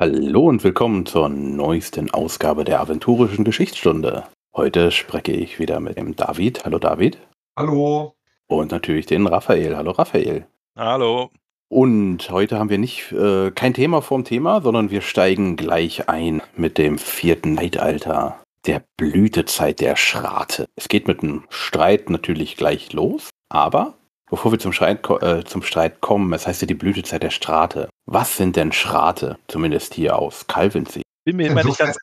[0.00, 4.28] Hallo und willkommen zur neuesten Ausgabe der Aventurischen Geschichtsstunde.
[4.54, 6.64] Heute spreche ich wieder mit dem David.
[6.64, 7.18] Hallo David.
[7.56, 8.14] Hallo.
[8.46, 9.76] Und natürlich den Raphael.
[9.76, 10.46] Hallo Raphael.
[10.76, 11.30] Hallo.
[11.68, 16.42] Und heute haben wir nicht äh, kein Thema vorm Thema, sondern wir steigen gleich ein
[16.54, 20.66] mit dem vierten Zeitalter, der Blütezeit der Schrate.
[20.76, 23.97] Es geht mit einem Streit natürlich gleich los, aber
[24.30, 27.88] bevor wir zum Streit, äh, zum Streit kommen, es heißt ja die Blütezeit der Strate.
[28.06, 31.02] Was sind denn Schrate, zumindest hier aus Calvinsee?
[31.24, 31.98] Bin mir immer nicht ganz.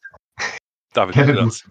[0.94, 1.64] David, ja, das.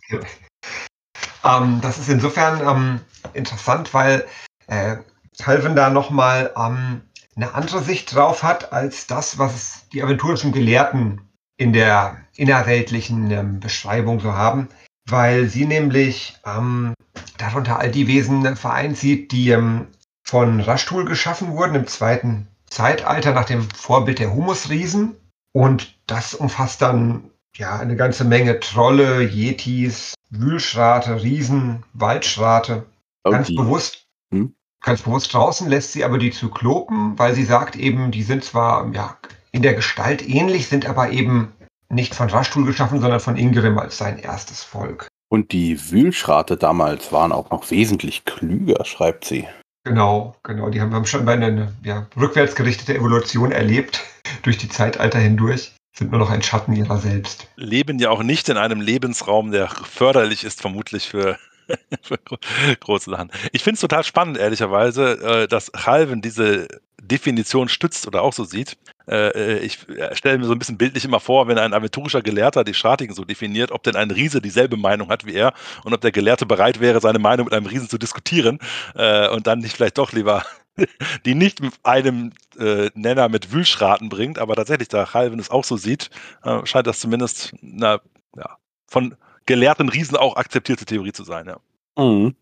[1.44, 3.00] Ähm, das ist insofern ähm,
[3.34, 4.26] interessant, weil
[4.66, 4.96] äh,
[5.38, 7.02] Calvin da nochmal ähm,
[7.36, 11.20] eine andere Sicht drauf hat als das, was die aventurischen Gelehrten
[11.56, 14.68] in der innerweltlichen ähm, Beschreibung so haben,
[15.08, 16.94] weil sie nämlich ähm,
[17.38, 19.88] darunter all die Wesen vereint sieht, die ähm,
[20.24, 25.16] von Rashtul geschaffen wurden im zweiten Zeitalter nach dem Vorbild der Humusriesen.
[25.52, 32.86] Und das umfasst dann ja eine ganze Menge Trolle, Yetis, Wühlschrate, Riesen, Waldschrate.
[33.22, 33.36] Okay.
[33.36, 34.54] Ganz bewusst hm?
[34.84, 38.92] Ganz bewusst draußen lässt sie aber die Zyklopen, weil sie sagt eben, die sind zwar
[38.92, 39.16] ja,
[39.50, 41.52] in der Gestalt ähnlich, sind aber eben
[41.88, 45.08] nicht von Raschtul geschaffen, sondern von Ingrim als sein erstes Volk.
[45.30, 49.48] Und die Wühlschrate damals waren auch noch wesentlich klüger, schreibt sie.
[49.84, 50.70] Genau, genau.
[50.70, 54.02] Die haben, haben schon eine, eine ja, rückwärtsgerichtete Evolution erlebt,
[54.42, 55.72] durch die Zeitalter hindurch.
[55.96, 57.46] Sind nur noch ein Schatten ihrer selbst.
[57.54, 61.38] Leben ja auch nicht in einem Lebensraum, der förderlich ist, vermutlich für
[62.80, 63.30] Große Sachen.
[63.52, 66.66] Ich finde es total spannend, ehrlicherweise, äh, dass Halven diese
[67.00, 68.76] Definition stützt oder auch so sieht.
[69.08, 69.78] Äh, äh, ich
[70.12, 73.24] stelle mir so ein bisschen bildlich immer vor, wenn ein aventurischer Gelehrter die Schratigen so
[73.24, 75.52] definiert, ob denn ein Riese dieselbe Meinung hat wie er
[75.84, 78.58] und ob der Gelehrte bereit wäre, seine Meinung mit einem Riesen zu diskutieren
[78.94, 80.44] und dann nicht vielleicht doch lieber
[81.24, 85.64] die nicht mit einem äh, Nenner mit Wühlschraten bringt, aber tatsächlich, da Halven es auch
[85.64, 86.10] so sieht,
[86.42, 88.00] äh, scheint das zumindest na,
[88.36, 89.16] ja, von
[89.46, 91.56] gelehrten Riesen auch akzeptierte Theorie zu sein, ja.
[91.96, 92.34] Mhm.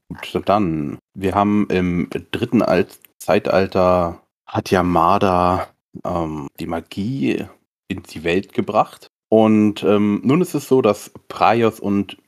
[0.46, 5.68] Dann, wir haben im dritten Alt Zeitalter hat Yamada
[6.04, 7.44] ähm, die Magie
[7.88, 9.08] in die Welt gebracht.
[9.28, 12.18] Und ähm, nun ist es so, dass Praios und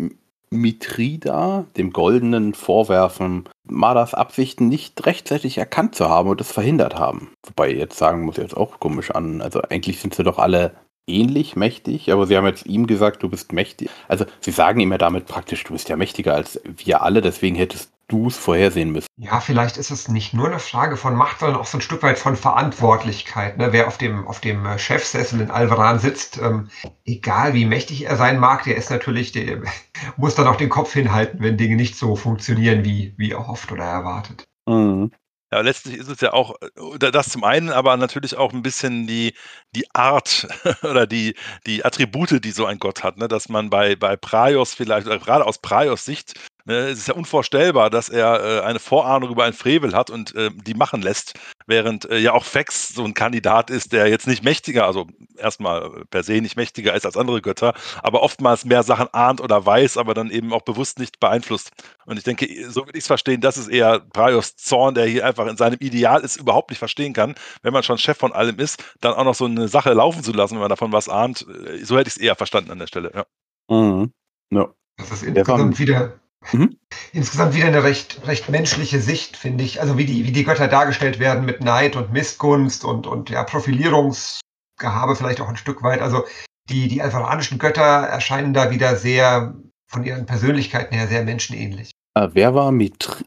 [0.51, 7.33] Mitrida dem Goldenen vorwerfen, Madas Absichten nicht rechtzeitig erkannt zu haben und es verhindert haben.
[7.47, 9.43] Wobei jetzt sagen muss jetzt auch komisch an.
[9.43, 10.75] Also eigentlich sind sie doch alle
[11.07, 13.91] ähnlich mächtig, aber sie haben jetzt ihm gesagt, du bist mächtig.
[14.09, 17.57] Also sie sagen ihm ja damit praktisch, du bist ja mächtiger als wir alle, deswegen
[17.57, 19.09] hättest du es vorhersehen müssen.
[19.17, 22.03] Ja, vielleicht ist es nicht nur eine Frage von Macht, sondern auch so ein Stück
[22.03, 23.59] weit von Verantwortlichkeit.
[23.59, 23.73] Ne?
[23.73, 26.69] Wer auf dem, auf dem äh, Chefsessel in Alvaran sitzt, ähm,
[27.05, 29.63] egal wie mächtig er sein mag, der ist natürlich, der
[30.17, 33.73] muss dann auch den Kopf hinhalten, wenn Dinge nicht so funktionieren, wie, wie er hofft
[33.73, 34.45] oder erwartet.
[34.67, 35.11] Mhm.
[35.55, 39.07] Ja, letztlich ist es ja auch äh, das zum einen, aber natürlich auch ein bisschen
[39.07, 39.35] die,
[39.77, 40.49] die Art
[40.83, 43.29] oder die, die Attribute, die so ein Gott hat, ne?
[43.29, 46.35] dass man bei, bei Praios vielleicht, oder gerade aus Praios Sicht,
[46.67, 50.51] es ist ja unvorstellbar, dass er äh, eine Vorahnung über einen Frevel hat und äh,
[50.51, 54.43] die machen lässt, während äh, ja auch Fex so ein Kandidat ist, der jetzt nicht
[54.43, 59.09] mächtiger, also erstmal per se nicht mächtiger ist als andere Götter, aber oftmals mehr Sachen
[59.13, 61.71] ahnt oder weiß, aber dann eben auch bewusst nicht beeinflusst.
[62.07, 65.27] Und ich denke, so würde ich es verstehen, das ist eher Braios Zorn, der hier
[65.27, 68.59] einfach in seinem Ideal ist, überhaupt nicht verstehen kann, wenn man schon Chef von allem
[68.59, 71.45] ist, dann auch noch so eine Sache laufen zu lassen, wenn man davon was ahnt.
[71.83, 73.13] So hätte ich es eher verstanden an der Stelle.
[73.15, 73.27] Ja.
[73.69, 74.13] Mhm.
[74.51, 74.69] Ja.
[74.97, 76.21] Das ist insgesamt wieder
[76.53, 76.77] Mhm.
[77.13, 79.81] Insgesamt wieder eine recht, recht menschliche Sicht, finde ich.
[79.81, 83.45] Also wie die, wie die Götter dargestellt werden mit Neid und Missgunst und, und ja,
[83.45, 86.01] Profilierungsgehabe vielleicht auch ein Stück weit.
[86.01, 86.25] Also
[86.69, 89.55] die, die alvaranischen Götter erscheinen da wieder sehr
[89.87, 91.91] von ihren Persönlichkeiten her sehr menschenähnlich.
[92.15, 93.25] Äh, wer war Mitri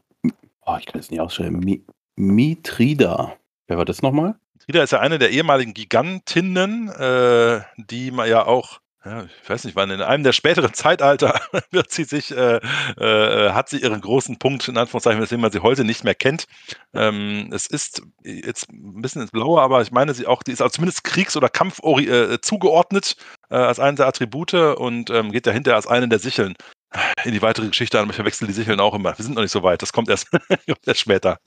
[0.68, 1.58] oh, ich kann es nicht ausschreiben.
[1.60, 1.84] Mi
[2.16, 3.36] Mitrida.
[3.66, 4.34] Wer war das nochmal?
[4.54, 9.64] Mitrida ist ja eine der ehemaligen Gigantinnen, äh, die man ja auch ja, ich weiß
[9.64, 12.56] nicht, wann in einem der späteren Zeitalter wird sie sich, äh,
[12.96, 16.46] äh, hat sie ihren großen Punkt, in Anführungszeichen, weswegen man sie heute nicht mehr kennt.
[16.94, 20.60] Ähm, es ist jetzt ein bisschen ins Blaue, aber ich meine sie auch, die ist
[20.60, 23.16] also zumindest Kriegs- oder Kampf äh, zugeordnet
[23.50, 26.54] äh, als eine der Attribute und ähm, geht dahinter als eine der Sicheln
[27.24, 28.08] in die weitere Geschichte an.
[28.10, 29.16] Ich verwechsel die Sicheln auch immer.
[29.16, 30.28] Wir sind noch nicht so weit, das kommt erst,
[30.86, 31.38] erst später.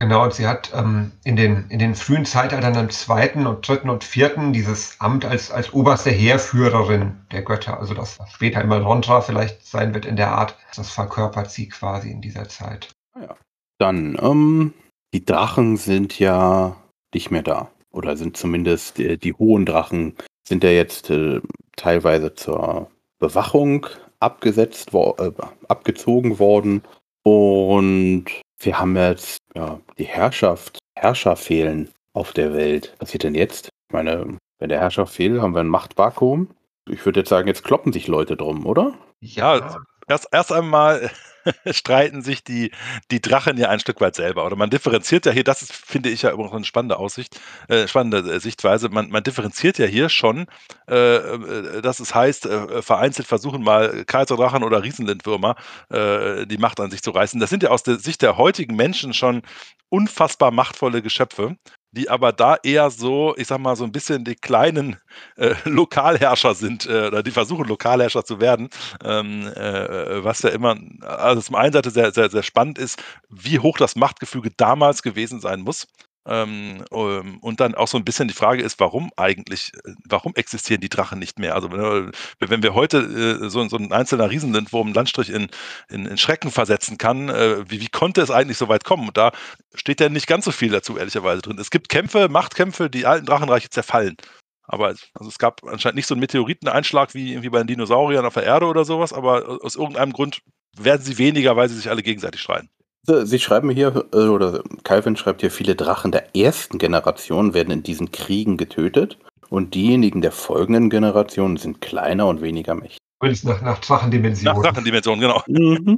[0.00, 3.90] Genau, und sie hat ähm, in, den, in den frühen Zeitaltern im zweiten und dritten
[3.90, 9.22] und vierten dieses Amt als, als oberste Heerführerin der Götter, also das, später immer Rondra
[9.22, 12.92] vielleicht sein wird in der Art, das verkörpert sie quasi in dieser Zeit.
[13.14, 13.36] Ah ja.
[13.78, 14.72] Dann, ähm,
[15.12, 16.76] die Drachen sind ja
[17.12, 17.68] nicht mehr da.
[17.90, 20.14] Oder sind zumindest die, die hohen Drachen
[20.46, 21.40] sind ja jetzt äh,
[21.74, 23.86] teilweise zur Bewachung
[24.20, 25.32] abgesetzt, wo, äh,
[25.66, 26.82] abgezogen worden.
[27.24, 28.26] Und
[28.60, 32.90] wir haben jetzt ja, die Herrschaft, Herrscher fehlen auf der Welt.
[32.92, 33.68] Was passiert denn jetzt?
[33.88, 36.50] Ich meine, Wenn der Herrscher fehlt, haben wir ein Machtvakuum.
[36.88, 38.94] Ich würde jetzt sagen, jetzt kloppen sich Leute drum, oder?
[39.20, 41.10] Ja, erst, erst einmal
[41.70, 42.70] streiten sich die,
[43.10, 44.44] die Drachen ja ein Stück weit selber.
[44.44, 47.86] Oder man differenziert ja hier, das ist, finde ich ja noch eine spannende Aussicht, äh,
[47.88, 48.88] spannende äh, Sichtweise.
[48.88, 50.46] Man, man differenziert ja hier schon,
[50.88, 55.56] äh, äh dass es heißt, äh, vereinzelt versuchen mal Kaiserdrachen oder Riesenlindwürmer
[55.90, 57.40] äh, die Macht an sich zu reißen.
[57.40, 59.42] Das sind ja aus der Sicht der heutigen Menschen schon
[59.90, 61.56] unfassbar machtvolle Geschöpfe
[61.92, 64.96] die aber da eher so, ich sag mal, so ein bisschen die kleinen
[65.36, 68.68] äh, Lokalherrscher sind äh, oder die versuchen, Lokalherrscher zu werden,
[69.04, 73.58] ähm, äh, was ja immer, also zum einen Seite sehr, sehr, sehr spannend ist, wie
[73.58, 75.86] hoch das Machtgefüge damals gewesen sein muss.
[76.28, 80.34] Ähm, ähm, und dann auch so ein bisschen die Frage ist, warum eigentlich, äh, warum
[80.34, 81.54] existieren die Drachen nicht mehr?
[81.54, 85.48] Also wenn, wenn wir heute äh, so, so ein einzelner Riesenlindwurm einen Landstrich in,
[85.88, 89.08] in, in Schrecken versetzen kann, äh, wie, wie konnte es eigentlich so weit kommen?
[89.08, 89.32] Und da
[89.74, 91.58] steht ja nicht ganz so viel dazu, ehrlicherweise drin.
[91.58, 94.16] Es gibt Kämpfe, Machtkämpfe, die alten Drachenreiche zerfallen.
[94.64, 98.34] Aber also es gab anscheinend nicht so einen Meteoriteneinschlag wie irgendwie bei den Dinosauriern auf
[98.34, 100.42] der Erde oder sowas, aber aus irgendeinem Grund
[100.76, 102.68] werden sie weniger, weil sie sich alle gegenseitig streiten.
[103.08, 107.82] Sie schreiben hier, äh, oder Calvin schreibt hier, viele Drachen der ersten Generation werden in
[107.82, 109.18] diesen Kriegen getötet
[109.48, 112.98] und diejenigen der folgenden Generationen sind kleiner und weniger mächtig.
[113.20, 114.60] Übrigens nach, nach Drachendimensionen.
[114.60, 115.42] Nach Drachendimensionen, genau.
[115.46, 115.96] Mhm.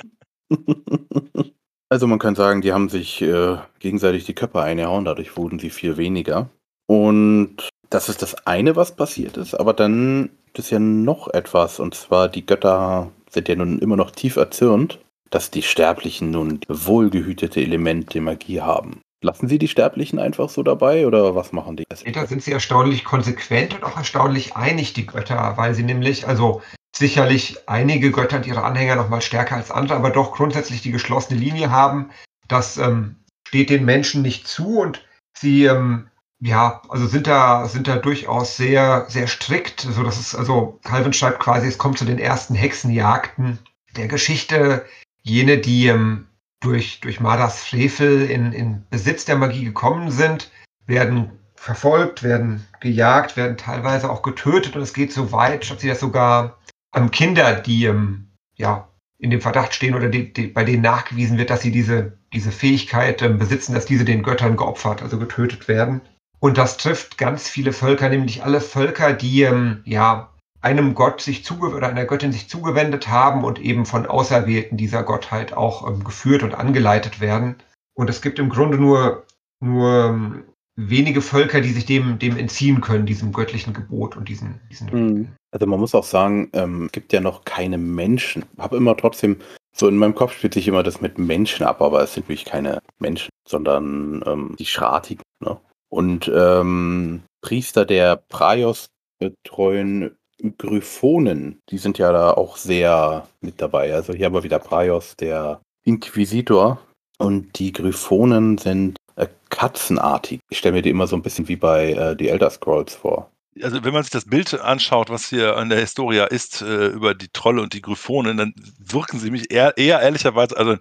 [1.89, 5.71] also man kann sagen, die haben sich äh, gegenseitig die Köpfe eingehauen, dadurch wurden sie
[5.71, 6.49] viel weniger.
[6.87, 11.95] Und das ist das eine, was passiert ist, aber dann ist ja noch etwas, und
[11.95, 15.01] zwar die Götter sind ja nun immer noch tief erzürnt
[15.31, 19.01] dass die Sterblichen nun wohlgehütete Elemente Magie haben.
[19.23, 21.85] Lassen Sie die Sterblichen einfach so dabei oder was machen die?
[21.89, 26.63] Da sind sie erstaunlich konsequent und auch erstaunlich einig, die Götter, weil sie nämlich, also
[26.97, 30.91] sicherlich einige Götter und ihre Anhänger noch mal stärker als andere, aber doch grundsätzlich die
[30.91, 32.11] geschlossene Linie haben.
[32.49, 33.17] Das ähm,
[33.47, 35.05] steht den Menschen nicht zu und
[35.37, 36.09] sie ähm,
[36.41, 39.83] ja, also sind da, sind da durchaus sehr, sehr strikt.
[39.83, 43.59] So dass es, also Calvin schreibt quasi, es kommt zu den ersten Hexenjagden
[43.97, 44.87] der Geschichte
[45.23, 46.27] jene, die ähm,
[46.61, 50.51] durch, durch Madas Frevel in, in Besitz der Magie gekommen sind,
[50.87, 55.89] werden verfolgt, werden gejagt, werden teilweise auch getötet und es geht so weit, dass sie
[55.89, 56.59] das sogar
[56.91, 58.89] an Kinder, die ähm, ja
[59.19, 62.51] in dem Verdacht stehen oder die, die, bei denen nachgewiesen wird, dass sie diese, diese
[62.51, 66.01] Fähigkeit ähm, besitzen, dass diese den Göttern geopfert, also getötet werden.
[66.39, 70.30] Und das trifft ganz viele Völker, nämlich alle Völker, die ähm, ja
[70.63, 75.03] einem Gott sich zuge oder einer Göttin sich zugewendet haben und eben von Auserwählten dieser
[75.03, 77.57] Gottheit auch ähm, geführt und angeleitet werden.
[77.95, 79.25] Und es gibt im Grunde nur,
[79.61, 80.45] nur ähm,
[80.77, 84.61] wenige Völker, die sich dem, dem entziehen können, diesem göttlichen Gebot und diesen.
[84.71, 85.29] diesen mhm.
[85.51, 88.45] also man muss auch sagen, ähm, es gibt ja noch keine Menschen.
[88.59, 89.37] Habe immer trotzdem,
[89.73, 92.45] so in meinem Kopf spielt sich immer das mit Menschen ab, aber es sind wirklich
[92.45, 95.23] keine Menschen, sondern ähm, die Schratigen.
[95.41, 95.59] Ne?
[95.89, 98.87] Und ähm, Priester der Praios
[99.19, 100.17] betreuen
[100.59, 103.95] Gryphonen, die sind ja da auch sehr mit dabei.
[103.95, 106.81] Also hier haben wir wieder Praios, der Inquisitor.
[107.19, 110.41] Und die Gryphonen sind äh, katzenartig.
[110.49, 113.31] Ich stelle mir die immer so ein bisschen wie bei äh, The Elder Scrolls vor.
[113.63, 117.15] Also wenn man sich das Bild anschaut, was hier an der Historia ist, äh, über
[117.15, 120.77] die Trolle und die Gryphonen, dann wirken sie mich eher, eher ehrlicherweise, also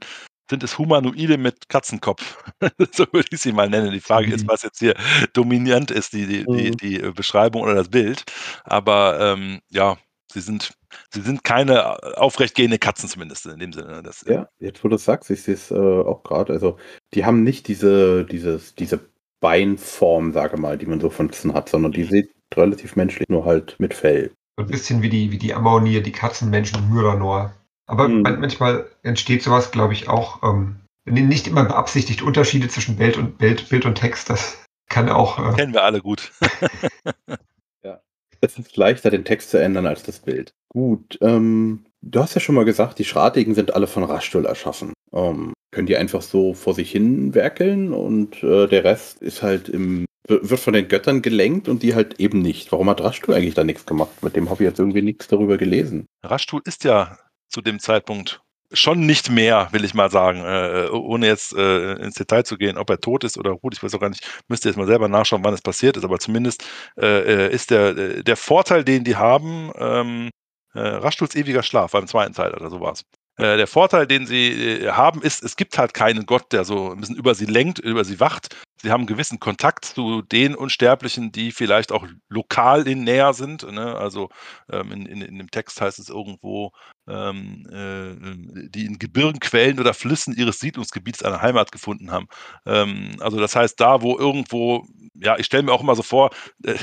[0.49, 2.43] sind es Humanoide mit Katzenkopf.
[2.91, 3.91] so würde ich sie mal nennen.
[3.91, 4.33] Die Frage mhm.
[4.33, 4.95] ist, was jetzt hier
[5.33, 6.57] dominant ist, die, die, mhm.
[6.57, 8.23] die, die, Beschreibung oder das Bild.
[8.63, 9.97] Aber ähm, ja,
[10.31, 10.73] sie sind,
[11.11, 14.01] sie sind keine aufrechtgehende Katzen zumindest in dem Sinne.
[14.03, 16.53] Das, äh ja, jetzt wo du sagst, ich sehe es äh, auch gerade.
[16.53, 16.77] Also
[17.13, 18.99] die haben nicht diese, dieses, diese
[19.39, 23.45] Beinform, sage mal, die man so von Katzen hat, sondern die sieht relativ menschlich, nur
[23.45, 24.31] halt mit Fell.
[24.57, 27.53] Ein bisschen wie die, wie die Ammonier, die Katzenmenschen Myranor.
[27.89, 28.21] Aber mhm.
[28.21, 33.67] manchmal entsteht sowas, glaube ich, auch ähm, nicht immer beabsichtigt Unterschiede zwischen Bild und Bild,
[33.67, 34.29] Bild und Text.
[34.29, 35.39] Das kann auch.
[35.39, 36.31] Äh Kennen wir alle gut.
[37.83, 37.99] ja.
[38.41, 40.53] Es ist leichter, den Text zu ändern als das Bild.
[40.69, 44.93] Gut, ähm, du hast ja schon mal gesagt, die Schratigen sind alle von Raschtul erschaffen.
[45.11, 49.67] Ähm, können die einfach so vor sich hin werkeln und äh, der Rest ist halt
[49.67, 52.71] im wird von den Göttern gelenkt und die halt eben nicht.
[52.71, 54.21] Warum hat Raschtul eigentlich da nichts gemacht?
[54.21, 56.05] Mit dem habe ich jetzt irgendwie nichts darüber gelesen.
[56.23, 57.17] Raschtul ist ja
[57.49, 58.41] zu dem Zeitpunkt
[58.71, 62.77] schon nicht mehr, will ich mal sagen, äh, ohne jetzt äh, ins Detail zu gehen,
[62.77, 65.07] ob er tot ist oder gut, ich weiß auch gar nicht, müsste jetzt mal selber
[65.07, 66.63] nachschauen, wann es passiert ist, aber zumindest
[66.99, 70.29] äh, äh ist der, äh, der Vorteil, den die haben, ähm,
[70.75, 73.03] äh, Raschtuls ewiger Schlaf beim zweiten Zeitalter, so war es.
[73.37, 76.99] Äh, der Vorteil, den sie haben, ist, es gibt halt keinen Gott, der so ein
[76.99, 81.31] bisschen über sie lenkt, über sie wacht, sie haben einen gewissen Kontakt zu den Unsterblichen,
[81.31, 83.69] die vielleicht auch lokal in näher sind.
[83.71, 83.95] Ne?
[83.95, 84.29] Also
[84.71, 86.71] ähm, in, in, in, dem Text heißt es irgendwo,
[87.07, 92.27] ähm, äh, die in Gebirgen, Quellen oder Flüssen ihres Siedlungsgebiets eine Heimat gefunden haben.
[92.65, 96.29] Ähm, also das heißt, da, wo irgendwo, ja, ich stelle mir auch immer so vor,
[96.63, 96.75] äh,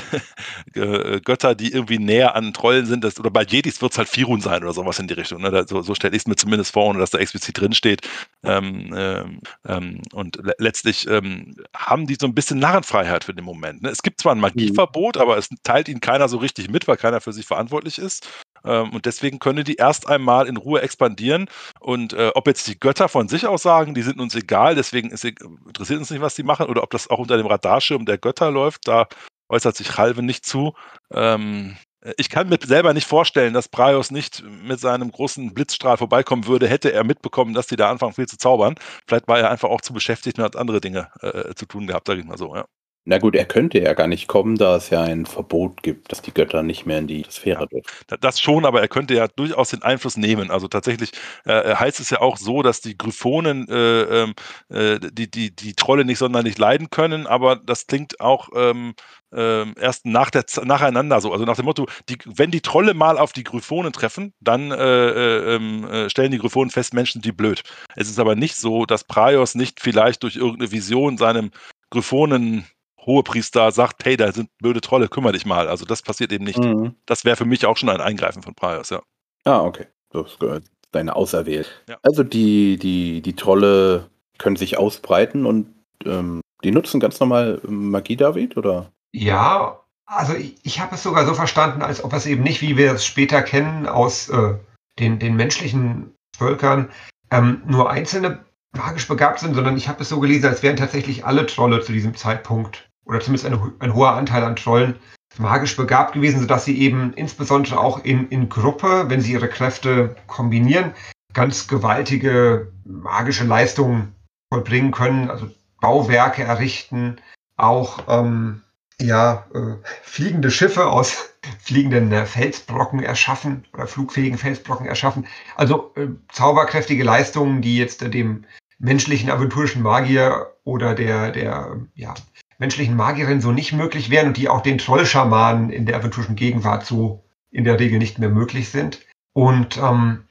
[0.79, 4.09] äh, Götter, die irgendwie näher an Trollen sind, das, oder bei Jedis wird es halt
[4.09, 5.41] Firun sein oder sowas in die Richtung.
[5.41, 5.51] Ne?
[5.51, 8.07] Da, so, so stelle ich es mir zumindest vor, ohne dass da explizit drin steht.
[8.43, 13.45] Ähm, ähm, ähm und le letztlich ähm, haben die so ein bisschen Narrenfreiheit für den
[13.45, 13.83] Moment.
[13.83, 13.89] Ne?
[13.89, 14.41] Es gibt zwar ein mhm.
[14.41, 18.27] Magieverbot, aber es teilt ihnen keiner so richtig mit, weil keiner für sich verantwortlich ist.
[18.65, 21.49] Ähm, und deswegen können die erst einmal in Ruhe expandieren.
[21.79, 25.11] Und äh, ob jetzt die Götter von sich aus sagen, die sind uns egal, deswegen
[25.11, 28.17] ist, interessiert uns nicht, was die machen, oder ob das auch unter dem Radarschirm der
[28.17, 29.07] Götter läuft, da
[29.49, 30.73] äußert sich Halve nicht zu.
[31.11, 31.77] Ähm,
[32.17, 36.67] ich kann mir selber nicht vorstellen, dass Braios nicht mit seinem großen Blitzstrahl vorbeikommen würde,
[36.67, 38.75] hätte er mitbekommen, dass die da anfangen viel zu zaubern.
[39.07, 42.07] Vielleicht war er einfach auch zu beschäftigt und hat andere Dinge äh, zu tun gehabt,
[42.07, 42.65] sage ich mal so, ja.
[43.09, 46.21] Na gut, er könnte ja gar nicht kommen, da es ja ein Verbot gibt, dass
[46.21, 47.87] die Götter nicht mehr in die Sphäre dürfen.
[48.19, 50.51] Das schon, aber er könnte ja durchaus den Einfluss nehmen.
[50.51, 51.11] Also tatsächlich
[51.45, 54.33] äh, heißt es ja auch so, dass die Gryphonen äh, ähm,
[54.67, 58.93] äh, die, die, die Trolle nicht sonderlich leiden können, aber das klingt auch ähm,
[59.33, 61.31] ähm, erst nach der, nacheinander so.
[61.31, 64.75] Also nach dem Motto, die, wenn die Trolle mal auf die Gryphonen treffen, dann äh,
[64.75, 67.63] äh, ähm, äh, stellen die Gryphonen fest, Menschen die blöd.
[67.95, 71.51] Es ist aber nicht so, dass Praios nicht vielleicht durch irgendeine Vision seinem
[71.89, 72.65] Gryphonen
[73.07, 75.67] Hohepriester sagt, hey, da sind blöde Trolle, kümmere dich mal.
[75.67, 76.59] Also das passiert eben nicht.
[76.59, 76.93] Mhm.
[77.05, 79.01] Das wäre für mich auch schon ein Eingreifen von Praios, ja.
[79.45, 79.87] Ah, okay.
[80.11, 81.83] Das gehört deine Auserwählt.
[81.89, 81.97] Ja.
[82.03, 85.73] Also die, die, die Trolle können sich ausbreiten und
[86.05, 88.91] ähm, die nutzen ganz normal Magie, David, oder?
[89.13, 92.77] Ja, also ich, ich habe es sogar so verstanden, als ob es eben nicht, wie
[92.77, 94.55] wir es später kennen, aus äh,
[94.99, 96.89] den, den menschlichen Völkern
[97.31, 98.45] ähm, nur einzelne
[98.75, 101.91] magisch begabt sind, sondern ich habe es so gelesen, als wären tatsächlich alle Trolle zu
[101.91, 104.95] diesem Zeitpunkt oder zumindest ein, ein hoher Anteil an Trollen
[105.37, 110.15] magisch begabt gewesen, sodass sie eben insbesondere auch in, in Gruppe, wenn sie ihre Kräfte
[110.27, 110.93] kombinieren,
[111.33, 114.15] ganz gewaltige magische Leistungen
[114.51, 115.49] vollbringen können, also
[115.79, 117.17] Bauwerke errichten,
[117.55, 118.63] auch ähm,
[118.99, 125.27] ja, äh, fliegende Schiffe aus fliegenden äh, Felsbrocken erschaffen oder flugfähigen Felsbrocken erschaffen.
[125.55, 128.45] Also äh, zauberkräftige Leistungen, die jetzt äh, dem
[128.79, 132.13] menschlichen aventurischen Magier oder der, der ja,
[132.57, 136.85] menschlichen Magierin so nicht möglich wären und die auch den Trollschamanen in der aventurischen Gegenwart
[136.85, 139.05] so in der Regel nicht mehr möglich sind.
[139.33, 140.23] Und ähm,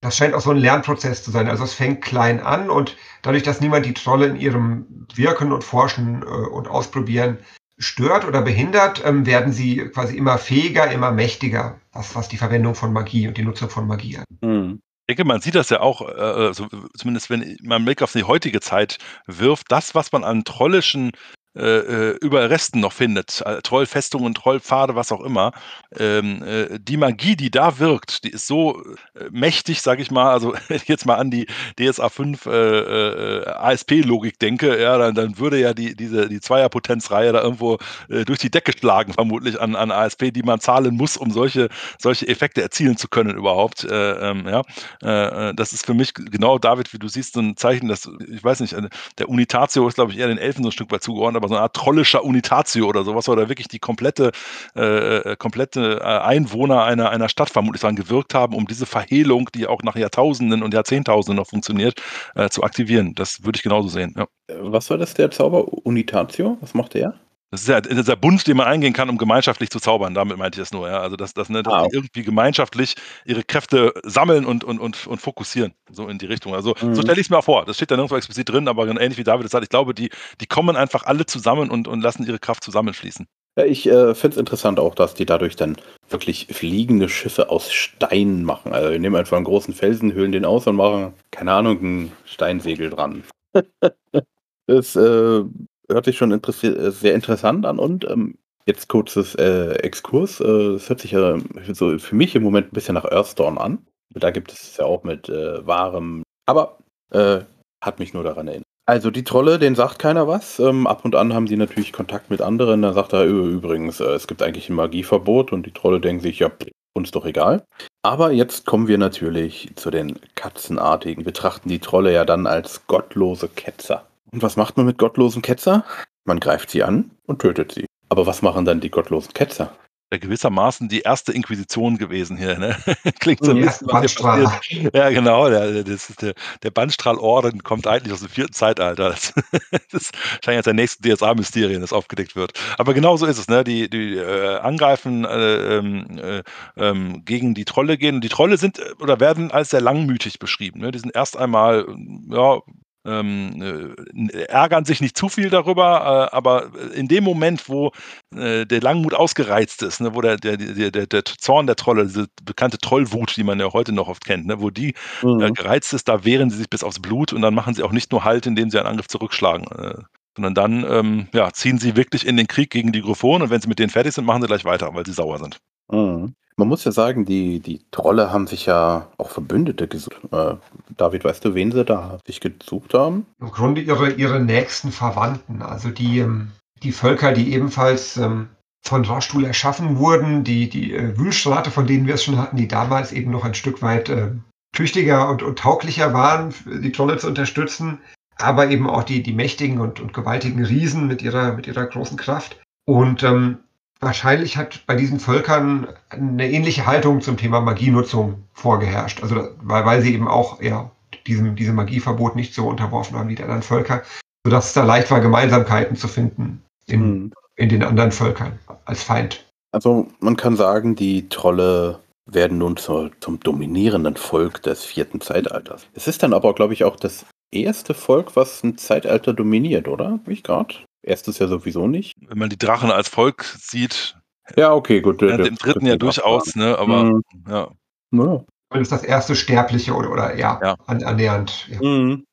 [0.00, 1.48] das scheint auch so ein Lernprozess zu sein.
[1.48, 5.64] Also es fängt klein an und dadurch, dass niemand die Trolle in ihrem Wirken und
[5.64, 7.38] Forschen äh, und Ausprobieren
[7.78, 12.74] stört oder behindert, ähm, werden sie quasi immer fähiger, immer mächtiger, was, was die Verwendung
[12.74, 14.42] von Magie und die Nutzung von Magie angeht.
[14.42, 14.80] Mhm.
[15.06, 18.24] Ich denke, man sieht das ja auch, äh, also zumindest wenn man Blick auf die
[18.24, 21.12] heutige Zeit wirft, das, was man an trollischen
[21.56, 25.52] äh, äh, Überresten noch findet, äh, Trollfestungen, Trollpfade, was auch immer,
[25.96, 28.82] ähm, äh, die Magie, die da wirkt, die ist so
[29.14, 31.46] äh, mächtig, sage ich mal, also wenn ich jetzt mal an die
[31.78, 37.42] DSA 5 äh, ASP-Logik denke, ja, dann, dann, würde ja die, diese, die Zweierpotenzreihe da
[37.42, 41.68] irgendwo durch die Decke schlagen, vermutlich an, an ASP, die man zahlen muss, um solche,
[41.98, 43.86] solche Effekte erzielen zu können überhaupt.
[43.90, 45.52] Ähm, ja.
[45.52, 48.60] das ist für mich genau, David, wie du siehst, so ein Zeichen, dass, ich weiß
[48.60, 48.76] nicht,
[49.18, 51.54] der Unitatio ist, glaube ich, eher den Elfen so ein Stück weit zugeordnet, aber so
[51.54, 54.32] eine Art trollischer Unitatio oder sowas, oder wirklich die komplette,
[54.76, 59.50] äh, äh, komplette äh, Einwohner einer, einer Stadt vermutlich sagen, gewirkt haben, um diese Verhehlung,
[59.54, 62.00] die auch nach Jahrtausenden und Jahrzehntausenden noch funktioniert,
[62.34, 63.14] äh, zu aktivieren.
[63.14, 64.14] Das würde ich genauso sehen.
[64.16, 64.26] Ja.
[64.60, 66.58] Was war das, der Zauber Unitatio?
[66.60, 67.14] Was macht der?
[67.54, 70.12] Das ist ja dieser Bund, den man eingehen kann, um gemeinschaftlich zu zaubern.
[70.12, 70.88] Damit meinte ich das nur.
[70.88, 71.00] Ja?
[71.00, 71.86] Also, dass, dass, ne, dass ah.
[71.86, 75.72] die irgendwie gemeinschaftlich ihre Kräfte sammeln und, und, und, und fokussieren.
[75.88, 76.52] So in die Richtung.
[76.52, 76.96] Also, mhm.
[76.96, 77.64] so stelle ich es mir auch vor.
[77.64, 80.10] Das steht da nirgendwo explizit drin, aber ähnlich wie David das sagt, ich glaube, die,
[80.40, 83.28] die kommen einfach alle zusammen und, und lassen ihre Kraft zusammenfließen.
[83.56, 85.76] Ja, ich äh, finde es interessant auch, dass die dadurch dann
[86.08, 88.72] wirklich fliegende Schiffe aus Stein machen.
[88.72, 92.12] Also, wir nehmen einfach einen großen Felsen, höhlen den aus und machen, keine Ahnung, ein
[92.24, 93.22] Steinsegel dran.
[94.66, 95.44] das äh,
[95.90, 100.40] hört sich schon interessi äh, sehr interessant an und ähm, jetzt kurzes äh, Exkurs.
[100.40, 101.38] Äh, es hört sich ja
[101.72, 103.86] so für mich im Moment ein bisschen nach Earthdawn an.
[104.10, 106.78] Da gibt es ja auch mit äh, wahrem, aber
[107.10, 107.40] äh,
[107.82, 108.64] hat mich nur daran erinnert.
[108.86, 110.58] Also die Trolle, denen sagt keiner was.
[110.58, 112.82] Ähm, ab und an haben sie natürlich Kontakt mit anderen.
[112.82, 116.40] Da sagt er übrigens, äh, es gibt eigentlich ein Magieverbot und die Trolle denken sich,
[116.40, 116.50] ja,
[116.94, 117.64] uns doch egal.
[118.02, 121.24] Aber jetzt kommen wir natürlich zu den Katzenartigen.
[121.24, 124.06] Betrachten die Trolle ja dann als gottlose Ketzer.
[124.34, 125.84] Und was macht man mit gottlosen Ketzer?
[126.24, 127.86] Man greift sie an und tötet sie.
[128.08, 129.72] Aber was machen dann die gottlosen Ketzer?
[130.14, 132.58] ja gewissermaßen die erste Inquisition gewesen hier.
[132.58, 132.76] Ne?
[133.20, 134.94] Klingt so ein Ja, bisschen, passiert.
[134.94, 135.48] Ja, genau.
[135.50, 139.10] Der, das ist der, der Bandstrahlorden kommt eigentlich aus dem vierten Zeitalter.
[139.10, 139.34] Das,
[139.90, 142.52] das ist wahrscheinlich als der nächste DSA-Mysterien, das aufgedeckt wird.
[142.78, 143.48] Aber genau so ist es.
[143.48, 143.64] Ne?
[143.64, 146.42] Die, die äh, angreifen äh, ähm, äh,
[146.76, 148.16] ähm, gegen die Trolle gehen.
[148.16, 150.80] Und die Trolle sind äh, oder werden als sehr langmütig beschrieben.
[150.80, 150.92] Ne?
[150.92, 151.86] Die sind erst einmal
[152.30, 152.60] ja,
[153.04, 153.94] ähm,
[154.32, 157.92] äh, ärgern sich nicht zu viel darüber, äh, aber in dem Moment, wo
[158.34, 162.06] äh, der Langmut ausgereizt ist, ne, wo der, der, der, der, der Zorn der Trolle,
[162.06, 164.94] diese bekannte Trollwut, die man ja heute noch oft kennt, ne, wo die
[165.38, 165.52] äh, Mhm.
[165.52, 168.12] gereizt ist, da wehren sie sich bis aufs Blut und dann machen sie auch nicht
[168.12, 170.02] nur Halt, indem sie einen Angriff zurückschlagen, äh,
[170.36, 173.60] sondern dann ähm, ja, ziehen sie wirklich in den Krieg gegen die Gryphonen und wenn
[173.60, 175.58] sie mit denen fertig sind, machen sie gleich weiter, weil sie sauer sind.
[175.90, 176.34] Mhm.
[176.56, 180.20] Man muss ja sagen, die, die Trolle haben sich ja auch Verbündete gesucht.
[180.30, 180.54] Äh,
[180.96, 183.26] David, weißt du, wen sie da sich gesucht haben?
[183.40, 188.50] Im Grunde ihre, ihre nächsten Verwandten, also die, ähm, die Völker, die ebenfalls ähm,
[188.82, 192.68] von Rastul erschaffen wurden, die, die äh, Wühlstrate, von denen wir es schon hatten, die
[192.68, 194.30] damals eben noch ein Stück weit äh,
[194.74, 197.98] tüchtiger und, und tauglicher waren, die Trolle zu unterstützen,
[198.36, 202.16] aber eben auch die, die mächtigen und, und gewaltigen Riesen mit ihrer, mit ihrer großen
[202.16, 202.60] Kraft.
[202.84, 203.58] Und ähm,
[204.00, 209.22] wahrscheinlich hat bei diesen Völkern eine ähnliche Haltung zum Thema Magienutzung vorgeherrscht.
[209.22, 210.90] Also weil, weil sie eben auch ja,
[211.26, 214.02] diesem, diesem Magieverbot nicht so unterworfen haben wie die anderen Völker,
[214.44, 217.32] sodass es da leicht war, Gemeinsamkeiten zu finden in, Mhm.
[217.56, 219.44] in den anderen Völkern als Feind.
[219.72, 225.86] Also man kann sagen, die Trolle werden nun zur, zum dominierenden Volk des vierten Zeitalters.
[225.94, 230.20] Es ist dann aber, glaube ich, auch das erste Volk, was ein Zeitalter dominiert, oder?
[230.24, 230.74] Wie ich gerade?
[231.04, 232.14] Erstes ja sowieso nicht.
[232.26, 234.16] Wenn man die Drachen als Volk sieht,
[234.56, 235.20] Ja, okay, gut.
[235.22, 237.22] ja, das im dritten ja durchaus, ne, aber Mhm.
[237.48, 237.68] ja.
[238.12, 238.44] Ja.
[238.70, 240.76] Das ist das erste Sterbliche oder, oder ja, Ja.
[240.86, 242.24] An, annähernd ja, Mhm.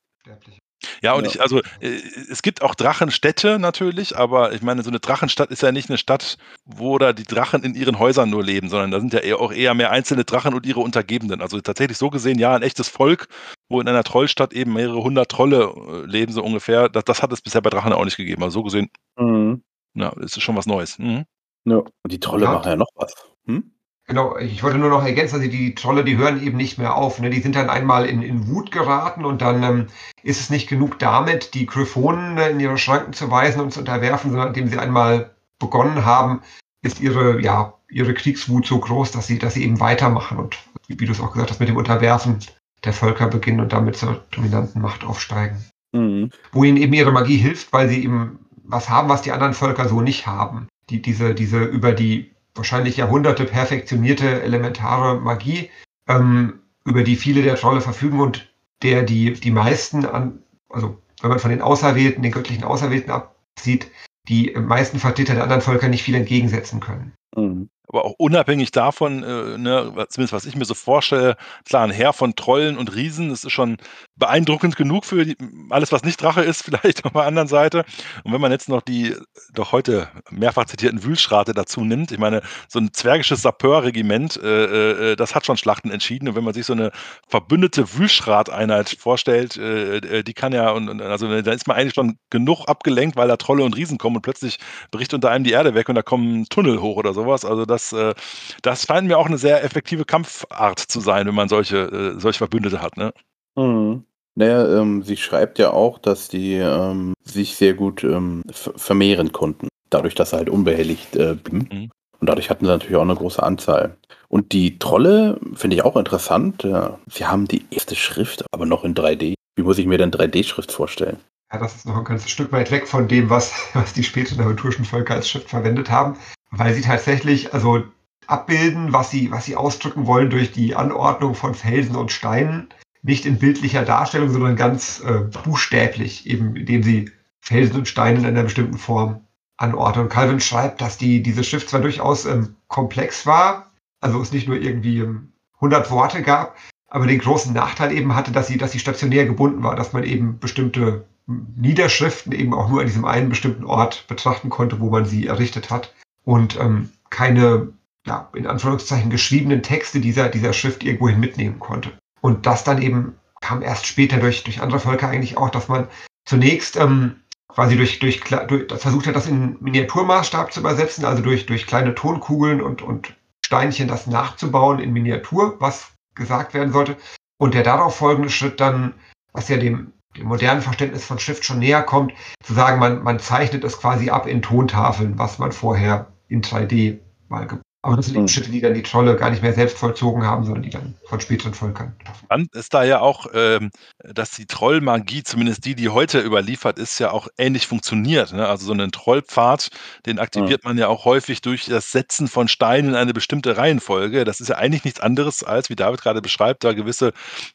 [1.02, 1.30] Ja, und Ja.
[1.30, 5.62] ich, also, äh, es gibt auch Drachenstädte natürlich, aber ich meine, so eine Drachenstadt ist
[5.62, 9.00] ja nicht eine Stadt, wo da die Drachen in ihren Häusern nur leben, sondern da
[9.00, 11.40] sind ja eher auch eher mehr einzelne Drachen und ihre Untergebenen.
[11.40, 13.28] Also tatsächlich so gesehen, ja, ein echtes Volk,
[13.68, 15.72] wo in einer Trollstadt eben mehrere hundert Trolle
[16.04, 16.88] äh, leben, so ungefähr.
[16.88, 18.42] Das, das hat es bisher bei Drachen auch nicht gegeben.
[18.42, 19.62] Also so gesehen, Mhm.
[19.94, 20.98] ja, das ist schon was Neues.
[20.98, 21.24] Mhm.
[21.64, 21.76] Ja.
[21.78, 22.52] Und die Trolle Ja.
[22.52, 23.14] machen ja noch was.
[23.46, 23.72] Hm?
[24.06, 27.20] Genau, ich wollte nur noch ergänzen, also die Trolle, die hören eben nicht mehr auf.
[27.20, 27.30] Ne?
[27.30, 29.86] Die sind dann einmal in, in Wut geraten und dann ähm,
[30.22, 33.80] ist es nicht genug damit, die Gryphonen äh, in ihre Schranken zu weisen und zu
[33.80, 36.42] unterwerfen, sondern indem sie einmal begonnen haben,
[36.82, 40.98] ist ihre, ja, ihre Kriegswut so groß, dass sie, dass sie eben weitermachen und wie,
[40.98, 42.40] wie du es auch gesagt hast, mit dem Unterwerfen
[42.84, 45.64] der Völker beginnen und damit zur dominanten Macht aufsteigen.
[45.92, 46.30] Mhm.
[46.50, 49.88] Wo ihnen eben ihre Magie hilft, weil sie eben was haben, was die anderen Völker
[49.88, 50.66] so nicht haben.
[50.90, 55.70] Die, diese, diese über die wahrscheinlich Jahrhunderte perfektionierte elementare Magie,
[56.08, 61.30] ähm, über die viele der Trolle verfügen und der die, die meisten an, also wenn
[61.30, 63.88] man von den Auserwählten, den göttlichen Auserwählten absieht,
[64.28, 67.12] die meisten Vertreter der anderen Völker nicht viel entgegensetzen können.
[67.36, 67.68] Mhm.
[67.92, 72.12] Aber auch unabhängig davon, äh, ne, zumindest was ich mir so vorstelle, klar, ein Heer
[72.12, 73.76] von Trollen und Riesen, das ist schon
[74.16, 75.36] beeindruckend genug für die,
[75.70, 77.84] alles, was nicht Drache ist, vielleicht auf der anderen Seite.
[78.24, 79.14] Und wenn man jetzt noch die
[79.52, 85.16] doch heute mehrfach zitierten Wühlschrate dazu nimmt, ich meine, so ein zwergisches Sapeur-Regiment, äh, äh,
[85.16, 86.28] das hat schon Schlachten entschieden.
[86.28, 86.92] Und wenn man sich so eine
[87.28, 91.94] verbündete Wühlschrat-Einheit vorstellt, äh, äh, die kann ja, und, und also da ist man eigentlich
[91.94, 94.58] schon genug abgelenkt, weil da Trolle und Riesen kommen und plötzlich
[94.90, 97.44] bricht unter einem die Erde weg und da kommen Tunnel hoch oder sowas.
[97.44, 98.14] Also das, äh,
[98.62, 101.78] das scheint mir auch eine sehr effektive Kampfart zu sein, wenn man solche,
[102.16, 102.96] äh, solche Verbündete hat.
[102.96, 103.12] Ne?
[103.56, 104.04] Mhm.
[104.34, 109.32] Naja, ähm, sie schreibt ja auch, dass die ähm, sich sehr gut ähm, ver- vermehren
[109.32, 109.68] konnten.
[109.90, 111.68] Dadurch, dass sie halt unbehelligt äh, blieben.
[111.70, 111.90] Mhm.
[112.20, 113.96] Und dadurch hatten sie natürlich auch eine große Anzahl.
[114.28, 116.62] Und die Trolle finde ich auch interessant.
[116.62, 119.34] Ja, sie haben die erste Schrift, aber noch in 3D.
[119.56, 121.18] Wie muss ich mir denn 3D-Schrift vorstellen?
[121.52, 124.40] Ja, das ist noch ein ganzes Stück weit weg von dem, was, was die späteren
[124.40, 126.16] aventurischen Völker als Schrift verwendet haben,
[126.52, 127.82] weil sie tatsächlich also
[128.26, 132.68] abbilden, was sie, was sie ausdrücken wollen durch die Anordnung von Felsen und Steinen,
[133.02, 137.10] nicht in bildlicher Darstellung, sondern ganz äh, buchstäblich, eben indem sie
[137.40, 140.04] Felsen und Steine in einer bestimmten Form anordnen.
[140.04, 144.46] Und Calvin schreibt, dass die, diese Schrift zwar durchaus ähm, komplex war, also es nicht
[144.46, 146.56] nur irgendwie ähm, 100 Worte gab,
[146.88, 150.04] aber den großen Nachteil eben hatte, dass sie, dass sie stationär gebunden war, dass man
[150.04, 155.06] eben bestimmte Niederschriften eben auch nur an diesem einen bestimmten Ort betrachten konnte, wo man
[155.06, 155.92] sie errichtet hat
[156.24, 157.72] und ähm, keine,
[158.06, 161.92] ja, in Anführungszeichen geschriebenen Texte dieser, dieser Schrift irgendwohin mitnehmen konnte.
[162.20, 165.88] Und das dann eben kam erst später durch, durch andere Völker eigentlich auch, dass man
[166.24, 167.16] zunächst ähm,
[167.48, 171.94] quasi durch, durch, durch versucht hat, das in Miniaturmaßstab zu übersetzen, also durch, durch kleine
[171.94, 176.96] Tonkugeln und, und Steinchen das nachzubauen in Miniatur, was gesagt werden sollte.
[177.38, 178.94] Und der darauf folgende Schritt dann,
[179.32, 183.18] was ja dem, dem modernen Verständnis von Schrift schon näher kommt, zu sagen, man, man
[183.18, 186.98] zeichnet es quasi ab in Tontafeln, was man vorher in 3D
[187.28, 187.46] mal
[187.84, 190.44] Aber das sind eben Schritte, die dann die Trolle gar nicht mehr selbst vollzogen haben,
[190.44, 191.96] sondern die dann von späteren Völkern.
[192.22, 197.00] Spannend ist da ja auch, ähm, dass die Trollmagie, zumindest die, die heute überliefert ist,
[197.00, 198.32] ja auch ähnlich funktioniert.
[198.32, 198.46] Ne?
[198.46, 199.70] Also so einen Trollpfad,
[200.06, 204.24] den aktiviert man ja auch häufig durch das Setzen von Steinen in eine bestimmte Reihenfolge.
[204.24, 207.12] Das ist ja eigentlich nichts anderes, als, wie David gerade beschreibt, da gewisse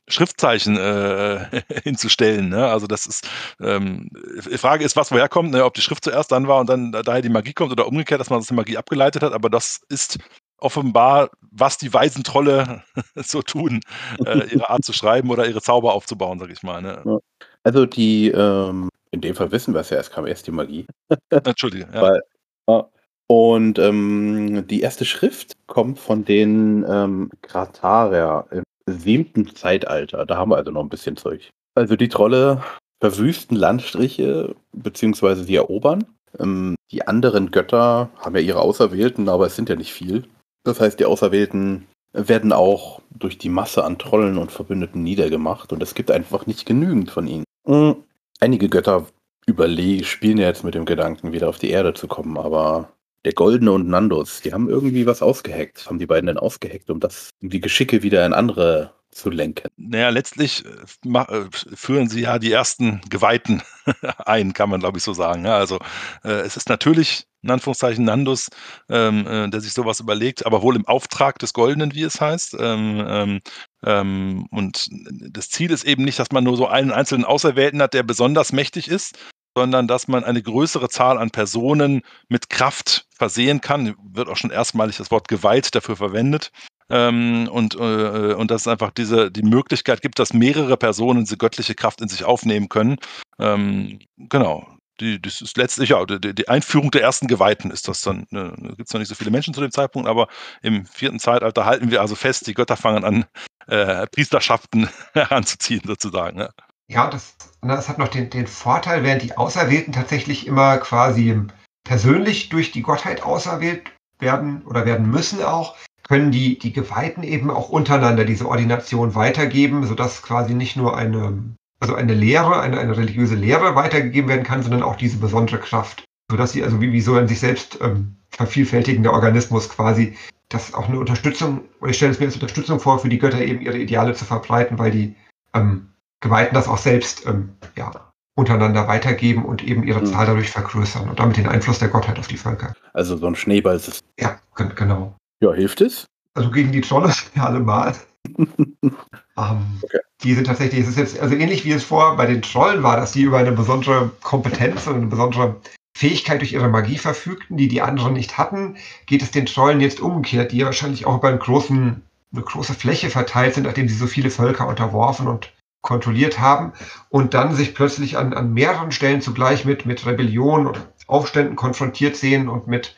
[0.10, 2.50] Schriftzeichen äh, hinzustellen.
[2.50, 2.68] Ne?
[2.68, 3.30] Also das ist,
[3.62, 4.10] ähm,
[4.52, 5.64] die Frage ist, was woher kommt, ne?
[5.64, 8.30] ob die Schrift zuerst dann war und dann daher die Magie kommt oder umgekehrt, dass
[8.30, 10.17] man das die Magie abgeleitet hat, aber das ist
[10.58, 12.84] offenbar, was die weisen Trolle
[13.16, 13.82] so tun,
[14.26, 16.82] äh, ihre Art zu schreiben oder ihre Zauber aufzubauen, sag ich mal.
[16.82, 17.20] Ne?
[17.64, 20.86] Also die, ähm, in dem Fall wissen wir es ja, es kam erst die Magie.
[21.30, 22.02] Entschuldige, ja.
[22.02, 22.22] Weil,
[22.68, 22.84] äh,
[23.28, 30.26] und ähm, die erste Schrift kommt von den ähm, Kratarer im siebten Zeitalter.
[30.26, 31.50] Da haben wir also noch ein bisschen Zeug.
[31.76, 32.64] Also die Trolle
[33.02, 36.06] verwüsten Landstriche, beziehungsweise sie erobern.
[36.40, 40.24] Ähm, die anderen Götter haben ja ihre Auserwählten, aber es sind ja nicht viel.
[40.68, 45.82] Das heißt, die Auserwählten werden auch durch die Masse an Trollen und Verbündeten niedergemacht und
[45.82, 47.46] es gibt einfach nicht genügend von ihnen.
[47.66, 48.04] Mhm.
[48.42, 49.08] Einige Götter
[49.46, 52.92] überlegen, spielen ja jetzt mit dem Gedanken, wieder auf die Erde zu kommen, aber
[53.24, 55.86] der Goldene und Nandus, die haben irgendwie was ausgeheckt.
[55.86, 59.70] Haben die beiden denn ausgeheckt, um das, die Geschicke wieder in andere zu lenken?
[59.78, 63.64] Naja, letztlich äh, äh, führen sie ja die ersten Geweihten
[64.26, 65.46] ein, kann man glaube ich so sagen.
[65.46, 65.80] Ja, also
[66.24, 68.50] äh, es ist natürlich in Anführungszeichen Nandus,
[68.90, 72.56] ähm, äh, der sich sowas überlegt, aber wohl im Auftrag des Goldenen, wie es heißt.
[72.60, 73.42] Ähm, ähm,
[73.86, 74.90] ähm und
[75.32, 78.52] das Ziel ist eben nicht, dass man nur so einen einzelnen Auserwählten hat, der besonders
[78.52, 79.18] mächtig ist,
[79.56, 83.96] sondern dass man eine größere Zahl an Personen mit Kraft versehen kann.
[84.04, 86.52] Wird auch schon erstmalig das Wort geweiht dafür verwendet.
[86.90, 91.38] Ähm, und, äh, und dass es einfach diese, die Möglichkeit gibt, dass mehrere Personen diese
[91.38, 92.98] göttliche Kraft in sich aufnehmen können.
[93.40, 94.68] Ähm, genau.
[95.00, 98.26] Die, das ist letztlich, ja, die, die, Einführung der ersten Geweihten ist das dann.
[98.32, 100.28] Ne, da gibt es noch nicht so viele Menschen zu dem Zeitpunkt, aber
[100.64, 103.26] im vierten Zeitalter halten wir also fest, die Götter fangen an,
[103.68, 106.40] äh, Priesterschaften heranzuziehen, sozusagen.
[106.40, 106.50] Ja.
[106.90, 111.38] Ja, das, das hat noch den, den Vorteil, während die Auserwählten tatsächlich immer quasi
[111.84, 115.76] persönlich durch die Gottheit auserwählt werden oder werden müssen auch,
[116.08, 121.56] können die, die Geweihten eben auch untereinander diese Ordination weitergeben, sodass quasi nicht nur eine,
[121.80, 126.06] also eine Lehre, eine, eine religiöse Lehre weitergegeben werden kann, sondern auch diese besondere Kraft.
[126.30, 130.16] Sodass sie also wie, wie so ein sich selbst ähm, vervielfältigender Organismus quasi,
[130.50, 133.42] das auch eine Unterstützung, oder ich stelle es mir als Unterstützung vor, für die Götter
[133.42, 135.16] eben ihre Ideale zu verbreiten, weil die
[135.54, 135.90] ähm,
[136.22, 137.92] Geweihten das auch selbst ähm, ja,
[138.36, 140.06] untereinander weitergeben und eben ihre mhm.
[140.06, 142.74] Zahl dadurch vergrößern und damit den Einfluss der Gottheit auf die Völker.
[142.94, 144.08] Also so ein Schneeballsystem.
[144.20, 145.16] Ja, genau.
[145.40, 146.06] Ja, hilft es?
[146.34, 147.96] Also gegen die Trolle ja allemal.
[148.38, 149.00] ähm,
[149.36, 150.00] okay.
[150.24, 152.98] Die sind tatsächlich, es ist jetzt also ähnlich wie es vorher bei den Trollen war,
[152.98, 155.58] dass die über eine besondere Kompetenz und eine besondere
[155.96, 160.00] Fähigkeit durch ihre Magie verfügten, die die anderen nicht hatten, geht es den Trollen jetzt
[160.00, 162.02] umgekehrt, die ja wahrscheinlich auch über einen großen,
[162.34, 166.74] eine große Fläche verteilt sind, nachdem sie so viele Völker unterworfen und kontrolliert haben
[167.10, 172.16] und dann sich plötzlich an, an mehreren Stellen zugleich mit, mit Rebellion und Aufständen konfrontiert
[172.16, 172.96] sehen und mit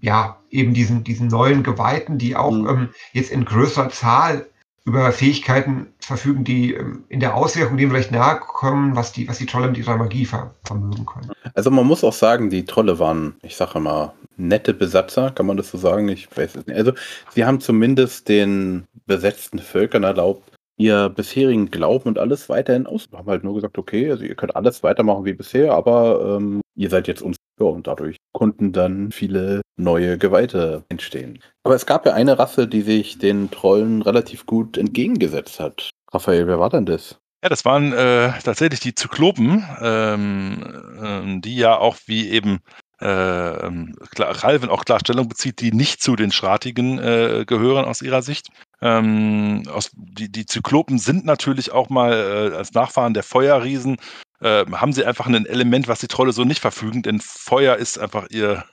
[0.00, 2.68] ja, eben diesen, diesen neuen Geweihten, die auch mhm.
[2.68, 4.46] ähm, jetzt in größerer Zahl
[4.84, 9.38] über Fähigkeiten verfügen, die ähm, in der Auswirkung dem vielleicht nahe kommen, was die, was
[9.38, 11.30] die Trolle mit ihrer Magie ver vermögen können.
[11.54, 15.56] Also man muss auch sagen, die Trolle waren, ich sage mal, nette Besatzer, kann man
[15.56, 16.08] das so sagen?
[16.08, 16.76] Ich weiß es nicht.
[16.76, 16.92] Also
[17.30, 23.10] sie haben zumindest den besetzten Völkern erlaubt, ihr bisherigen Glauben und alles weiterhin aus.
[23.10, 26.62] Wir haben halt nur gesagt, okay, also ihr könnt alles weitermachen wie bisher, aber ähm,
[26.80, 27.36] ihr seid jetzt uns.
[27.60, 31.40] Ja, und dadurch konnten dann viele neue Geweihte entstehen.
[31.62, 35.90] Aber es gab ja eine Rasse, die sich den Trollen relativ gut entgegengesetzt hat.
[36.10, 37.18] Raphael, wer war denn das?
[37.42, 40.62] Ja, das waren äh, tatsächlich die Zyklopen, ähm,
[41.02, 42.60] äh, die ja auch wie eben
[43.00, 48.22] äh, ähm, Ralven auch Klarstellung bezieht, die nicht zu den Schratigen äh, gehören aus ihrer
[48.22, 48.48] Sicht.
[48.82, 53.96] Ähm, aus, die, die Zyklopen sind natürlich auch mal äh, als Nachfahren der Feuerriesen,
[54.40, 57.98] äh, haben sie einfach ein Element, was die Trolle so nicht verfügen, denn Feuer ist
[57.98, 58.64] einfach ihr,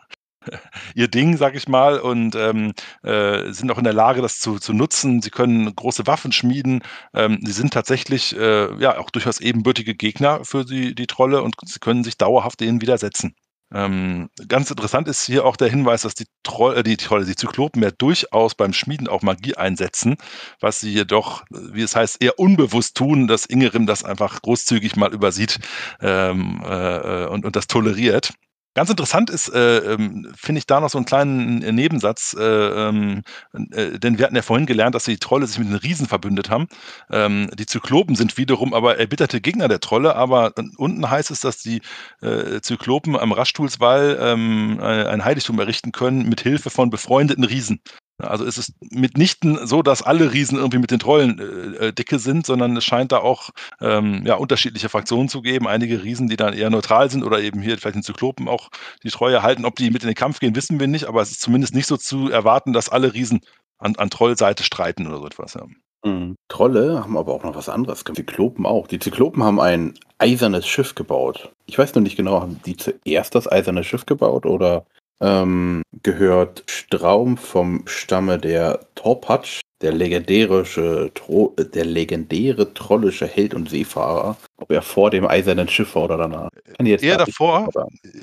[0.96, 4.60] ihr Ding, sag ich mal, und ähm, äh, sind auch in der Lage, das zu,
[4.60, 5.22] zu nutzen.
[5.22, 6.82] Sie können große Waffen schmieden.
[7.14, 11.56] Ähm, sie sind tatsächlich äh, ja auch durchaus ebenbürtige Gegner für die, die Trolle und
[11.66, 13.36] sie können sich dauerhaft denen widersetzen.
[13.74, 17.36] Ähm, ganz interessant ist hier auch der Hinweis, dass die Trolle, äh, die Trolle, die
[17.36, 20.16] Zyklopen ja durchaus beim Schmieden auch Magie einsetzen,
[20.62, 25.14] was sie jedoch, wie es heißt, eher unbewusst tun, dass Ingerim das einfach großzügig mal
[25.14, 25.60] übersieht
[26.02, 28.34] ähm, äh, und, und das toleriert.
[28.78, 32.44] Ganz interessant ist, äh, ähm, finde ich da noch so einen kleinen äh, Nebensatz, äh,
[32.44, 33.24] ähm,
[33.72, 36.52] äh, denn wir hatten ja vorhin gelernt, dass die Trolle sich mit den Riesen verbündet
[36.52, 36.68] haben.
[37.10, 41.58] Ähm, die Zyklopen sind wiederum aber erbitterte Gegner der Trolle, aber unten heißt es, dass
[41.58, 41.82] die
[42.22, 47.82] äh, Zyklopen am Raschstulswall ähm, ein Heiligtum errichten können mit Hilfe von befreundeten Riesen.
[48.20, 52.18] Also ist es mitnichten so, dass alle Riesen irgendwie mit den Trollen äh, äh, dicke
[52.18, 55.68] sind, sondern es scheint da auch ähm, ja, unterschiedliche Fraktionen zu geben.
[55.68, 58.70] Einige Riesen, die dann eher neutral sind oder eben hier vielleicht den Zyklopen auch
[59.04, 59.66] die Treue halten.
[59.66, 61.88] Ob die mit in den Kampf gehen, wissen wir nicht, aber es ist zumindest nicht
[61.88, 63.42] so zu erwarten, dass alle Riesen
[63.78, 65.54] an, an Trollseite streiten oder so etwas.
[65.54, 65.66] Ja.
[66.04, 66.36] Mhm.
[66.48, 68.04] Trolle haben aber auch noch was anderes.
[68.04, 68.88] Zyklopen auch.
[68.88, 71.52] Die Zyklopen haben ein eisernes Schiff gebaut.
[71.66, 74.86] Ich weiß noch nicht genau, haben die zuerst das eiserne Schiff gebaut oder
[75.20, 80.64] ähm, gehört Straum vom Stamme der Torpatsch, der legendäre,
[81.14, 84.36] Tro der legendäre trollische Held und Seefahrer.
[84.58, 86.50] Ob er vor dem eisernen Schiff war oder danach.
[86.80, 87.70] Eher davor.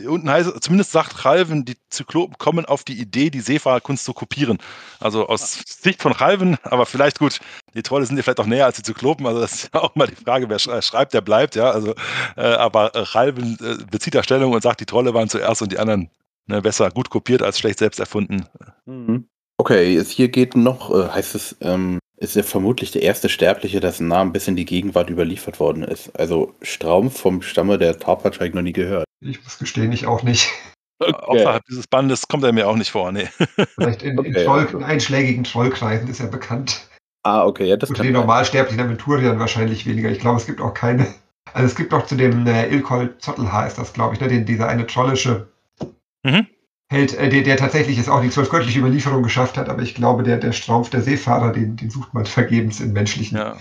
[0.04, 4.58] Unten heißt, zumindest sagt Ralven, die Zyklopen kommen auf die Idee, die Seefahrerkunst zu kopieren.
[4.98, 7.38] Also aus Sicht von Ralven, aber vielleicht gut,
[7.74, 9.94] die Trolle sind ja vielleicht auch näher als die Zyklopen, also das ist ja auch
[9.94, 11.70] mal die Frage, wer schreibt, der bleibt, ja.
[11.70, 11.94] Also,
[12.36, 15.78] äh, aber Ralven äh, bezieht da Stellung und sagt, die Trolle waren zuerst und die
[15.78, 16.10] anderen
[16.46, 18.46] Ne, besser gut kopiert als schlecht selbst erfunden.
[18.84, 19.28] Mhm.
[19.56, 23.80] Okay, es hier geht noch, äh, heißt es, ähm, ist er vermutlich der erste Sterbliche,
[23.80, 26.14] dessen Namen bis in die Gegenwart überliefert worden ist.
[26.18, 29.04] Also Straum vom Stamme der ich noch nie gehört.
[29.20, 30.50] Ich muss gestehen, ich auch nicht.
[31.00, 31.12] Okay.
[31.12, 33.28] Außerhalb dieses Bandes kommt er mir auch nicht vor, nee.
[33.74, 36.88] Vielleicht in, okay, in, Troll, in einschlägigen Trollkreisen ist er bekannt.
[37.24, 40.10] Ah, okay, ja, das Für kann den normalsterblichen Aventuriern wahrscheinlich weniger.
[40.10, 41.06] Ich glaube, es gibt auch keine.
[41.52, 44.46] Also es gibt auch zu dem äh, Ilkol Zottelhaar ist das, glaube ich, ne, den,
[44.46, 45.48] dieser eine trollische
[46.24, 46.46] Mhm.
[46.90, 50.22] Held, äh, der, der tatsächlich es auch die zwölfgöttliche Überlieferung geschafft hat, aber ich glaube,
[50.22, 53.56] der, der Strampf, der Seefahrer, den, den sucht man vergebens in menschlichen ja.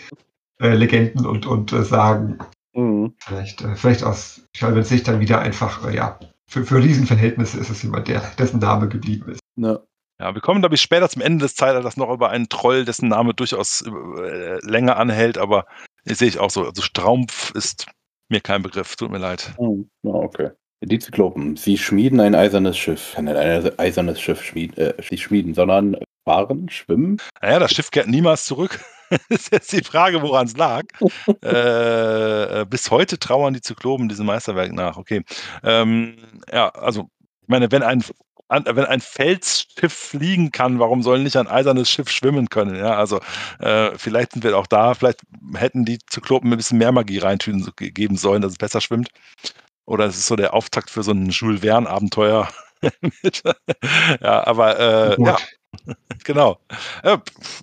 [0.60, 2.40] äh, Legenden und, und äh, Sagen.
[2.74, 3.14] Mhm.
[3.20, 7.70] Vielleicht, äh, vielleicht aus Schalvens Sicht dann wieder einfach, äh, ja, für, für Riesenverhältnisse ist
[7.70, 9.40] es jemand, der, dessen Name geblieben ist.
[9.56, 9.80] Ja.
[10.20, 13.10] Ja, wir kommen, glaube ich, später zum Ende des Zeitalters noch über einen Troll, dessen
[13.10, 15.66] Name durchaus äh, länger anhält, aber
[16.06, 16.66] das sehe ich auch so.
[16.66, 17.88] Also Strampf ist
[18.30, 19.54] mir kein Begriff, tut mir leid.
[19.58, 20.52] Oh, okay.
[20.86, 23.14] Die Zyklopen, sie schmieden ein eisernes Schiff.
[23.16, 27.18] Kann ein eisernes Schiff schmieden, äh, nicht schmieden, sondern fahren, schwimmen.
[27.42, 28.80] Naja, das Schiff kehrt niemals zurück.
[29.10, 30.84] das ist jetzt die Frage, woran es lag.
[31.44, 34.98] Äh, äh, bis heute trauern die Zyklopen diesem Meisterwerk nach.
[34.98, 35.24] Okay.
[35.64, 36.18] Ähm,
[36.52, 37.10] ja, also,
[37.42, 38.04] ich meine, wenn ein
[38.50, 42.76] wenn ein Felsschiff fliegen kann, warum soll nicht ein eisernes Schiff schwimmen können?
[42.76, 43.20] Ja, also
[43.60, 45.22] äh, vielleicht sind wir auch da, vielleicht
[45.56, 49.10] hätten die Zyklopen ein bisschen mehr Magie reintun geben sollen, dass es besser schwimmt.
[49.86, 52.50] Oder es ist so der Auftakt für so ein Jules Verne-Abenteuer.
[54.22, 55.38] ja, aber äh, ja,
[56.24, 56.58] genau.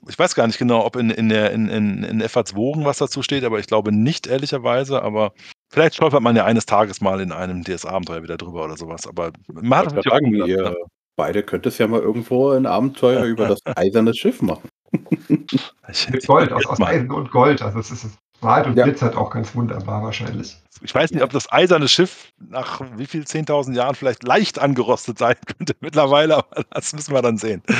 [0.09, 2.98] ich weiß gar nicht genau, ob in, in, der, in, in, in FAZ Wogen was
[2.98, 5.02] dazu steht, aber ich glaube nicht, ehrlicherweise.
[5.02, 5.33] Aber
[5.70, 9.06] vielleicht stolpert man ja eines Tages mal in einem DS-Abenteuer wieder drüber oder sowas.
[9.06, 10.76] Aber man hat natürlich sagen, ihr ne?
[11.16, 14.68] beide könnt es ja mal irgendwo ein Abenteuer über das eiserne Schiff machen.
[14.90, 17.62] Mit Gold, aus, aus Eisen und Gold.
[17.62, 18.85] Also es ist Wald und ja.
[18.85, 20.57] glitzert auch ganz wunderbar wahrscheinlich.
[20.83, 25.18] Ich weiß nicht, ob das eiserne Schiff nach wie viel 10.000 Jahren vielleicht leicht angerostet
[25.18, 27.62] sein könnte mittlerweile, aber das müssen wir dann sehen.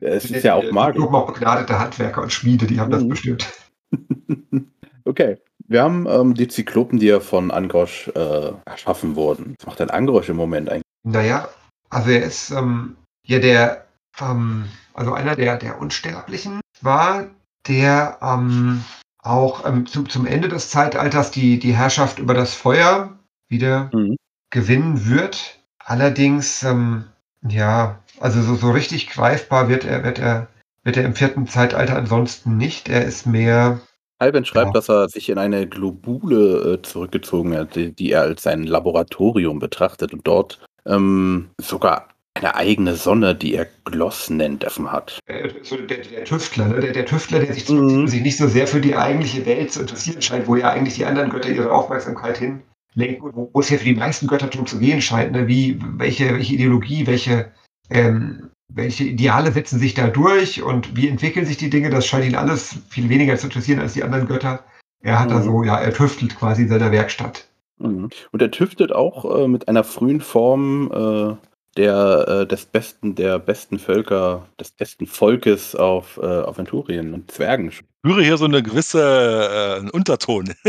[0.00, 1.00] Ja, es ist ja auch magisch.
[1.00, 3.08] Nur auch begnadete Handwerker und Schmiede, die haben das mhm.
[3.08, 3.52] bestimmt.
[5.04, 9.54] Okay, wir haben ähm, die Zyklopen, die ja von Angrosch äh, erschaffen wurden.
[9.58, 10.82] Was macht denn Angrosch im Moment eigentlich?
[11.02, 11.48] Naja,
[11.88, 13.86] also er ist ähm, ja der,
[14.20, 17.26] ähm, also einer der, der Unsterblichen war,
[17.66, 18.84] der ähm,
[19.22, 24.16] auch ähm, zu, zum Ende des Zeitalters die, die Herrschaft über das Feuer wieder mhm.
[24.50, 25.58] gewinnen wird.
[25.78, 27.04] Allerdings, ähm,
[27.42, 30.48] ja, also so, so richtig greifbar wird er, wird er,
[30.84, 32.88] wird er im vierten Zeitalter ansonsten nicht.
[32.88, 33.80] Er ist mehr.
[34.18, 34.72] Alben schreibt, ja.
[34.72, 39.60] dass er sich in eine Globule äh, zurückgezogen hat, die, die, er als sein Laboratorium
[39.60, 45.18] betrachtet und dort ähm, sogar eine eigene Sonne, die er Gloss nennt, offen hat.
[45.26, 46.80] Äh, so der, der, Tüftler, ne?
[46.80, 48.06] der, der, Tüftler, der sich, mhm.
[48.06, 51.04] sich, nicht so sehr für die eigentliche Welt zu interessieren scheint, wo ja eigentlich die
[51.04, 54.78] anderen Götter ihre Aufmerksamkeit hinlenken, wo, wo es ja für die meisten Götter darum zu
[54.78, 55.48] gehen scheint, ne?
[55.48, 57.52] wie, welche, welche Ideologie, welche,
[57.90, 62.26] ähm, welche Ideale setzen sich da durch und wie entwickeln sich die Dinge, das scheint
[62.26, 64.64] ihn alles viel weniger zu interessieren als die anderen Götter.
[65.00, 65.32] Er hat mhm.
[65.32, 67.48] da so, ja, er tüftelt quasi in seiner Werkstatt.
[67.78, 68.10] Mhm.
[68.32, 71.47] Und er tüftet auch äh, mit einer frühen Form äh,
[71.78, 77.72] der, äh, des besten, der besten Völker, des besten Volkes auf äh, Aventurien und Zwergen.
[77.98, 80.54] Spüre hier so eine gewisse äh, Unterton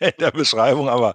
[0.00, 1.14] in der Beschreibung, aber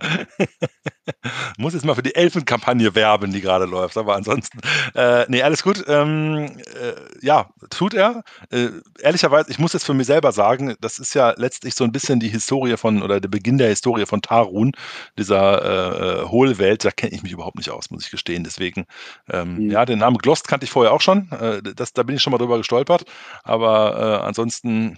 [1.58, 3.98] muss jetzt mal für die Elfenkampagne werben, die gerade läuft.
[3.98, 4.60] Aber ansonsten,
[4.96, 5.84] äh, nee, alles gut.
[5.88, 8.24] Ähm, äh, ja, tut er.
[8.52, 8.70] Äh,
[9.02, 12.20] ehrlicherweise, ich muss jetzt für mich selber sagen, das ist ja letztlich so ein bisschen
[12.20, 14.72] die Historie von oder der Beginn der Historie von Tarun,
[15.18, 16.86] dieser äh, äh Hohlwelt.
[16.86, 18.46] Da kenne ich mich überhaupt nicht aus, muss ich gestehen.
[18.46, 18.86] Deswegen,
[19.30, 19.72] ähm, mhm.
[19.72, 21.30] ja, den Namen Glost kannte ich vorher auch schon.
[21.32, 23.04] Äh, das, da bin ich schon mal drüber gestolpert.
[23.44, 24.98] Aber ansonsten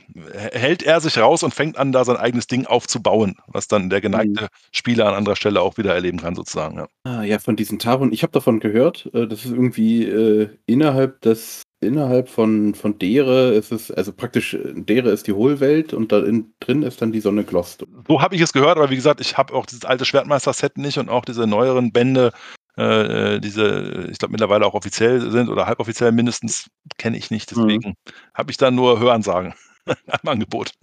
[0.52, 4.02] hält er sich raus und fängt an, da sein eigenes Ding aufzubauen, was dann der
[4.02, 4.48] geneigte mhm.
[4.72, 6.78] Spieler an anderer Stelle auch wieder erleben kann, sozusagen.
[6.78, 10.50] Ja, ah, ja von diesen Tarun, ich habe davon gehört, äh, das ist irgendwie äh,
[10.66, 15.94] innerhalb des innerhalb von, von Dere ist es, also praktisch, äh, Dere ist die Hohlwelt
[15.94, 17.86] und da in, drin ist dann die Sonne Glost.
[18.08, 21.00] So habe ich es gehört, aber wie gesagt, ich habe auch dieses alte Schwertmeister-Set nicht
[21.00, 22.32] und auch diese neueren Bände,
[22.78, 27.52] äh, diese, ich glaube, mittlerweile auch offiziell sind oder halboffiziell mindestens, kenne ich nicht.
[27.52, 27.68] Mhm.
[27.68, 28.14] Deswegen mhm.
[28.36, 29.56] habe ich da nur Hörensagen.
[30.08, 30.74] am Angebot.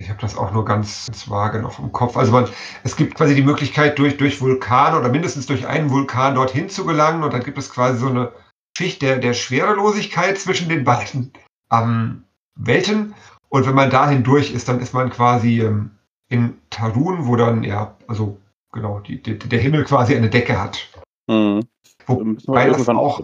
[0.00, 2.16] Ich habe das auch nur ganz, ganz vage noch im Kopf.
[2.16, 2.48] Also man,
[2.84, 6.86] es gibt quasi die Möglichkeit, durch, durch Vulkane oder mindestens durch einen Vulkan dorthin zu
[6.86, 8.32] gelangen und dann gibt es quasi so eine
[8.76, 11.32] Schicht der, der Schwerelosigkeit zwischen den beiden
[11.72, 12.24] ähm,
[12.54, 13.14] Welten.
[13.48, 15.90] Und wenn man dahin durch ist, dann ist man quasi ähm,
[16.28, 18.38] in Tarun, wo dann, ja, also
[18.72, 20.88] genau, die, die, der Himmel quasi eine Decke hat.
[21.26, 21.66] Mhm.
[22.06, 23.20] Wobei das auch,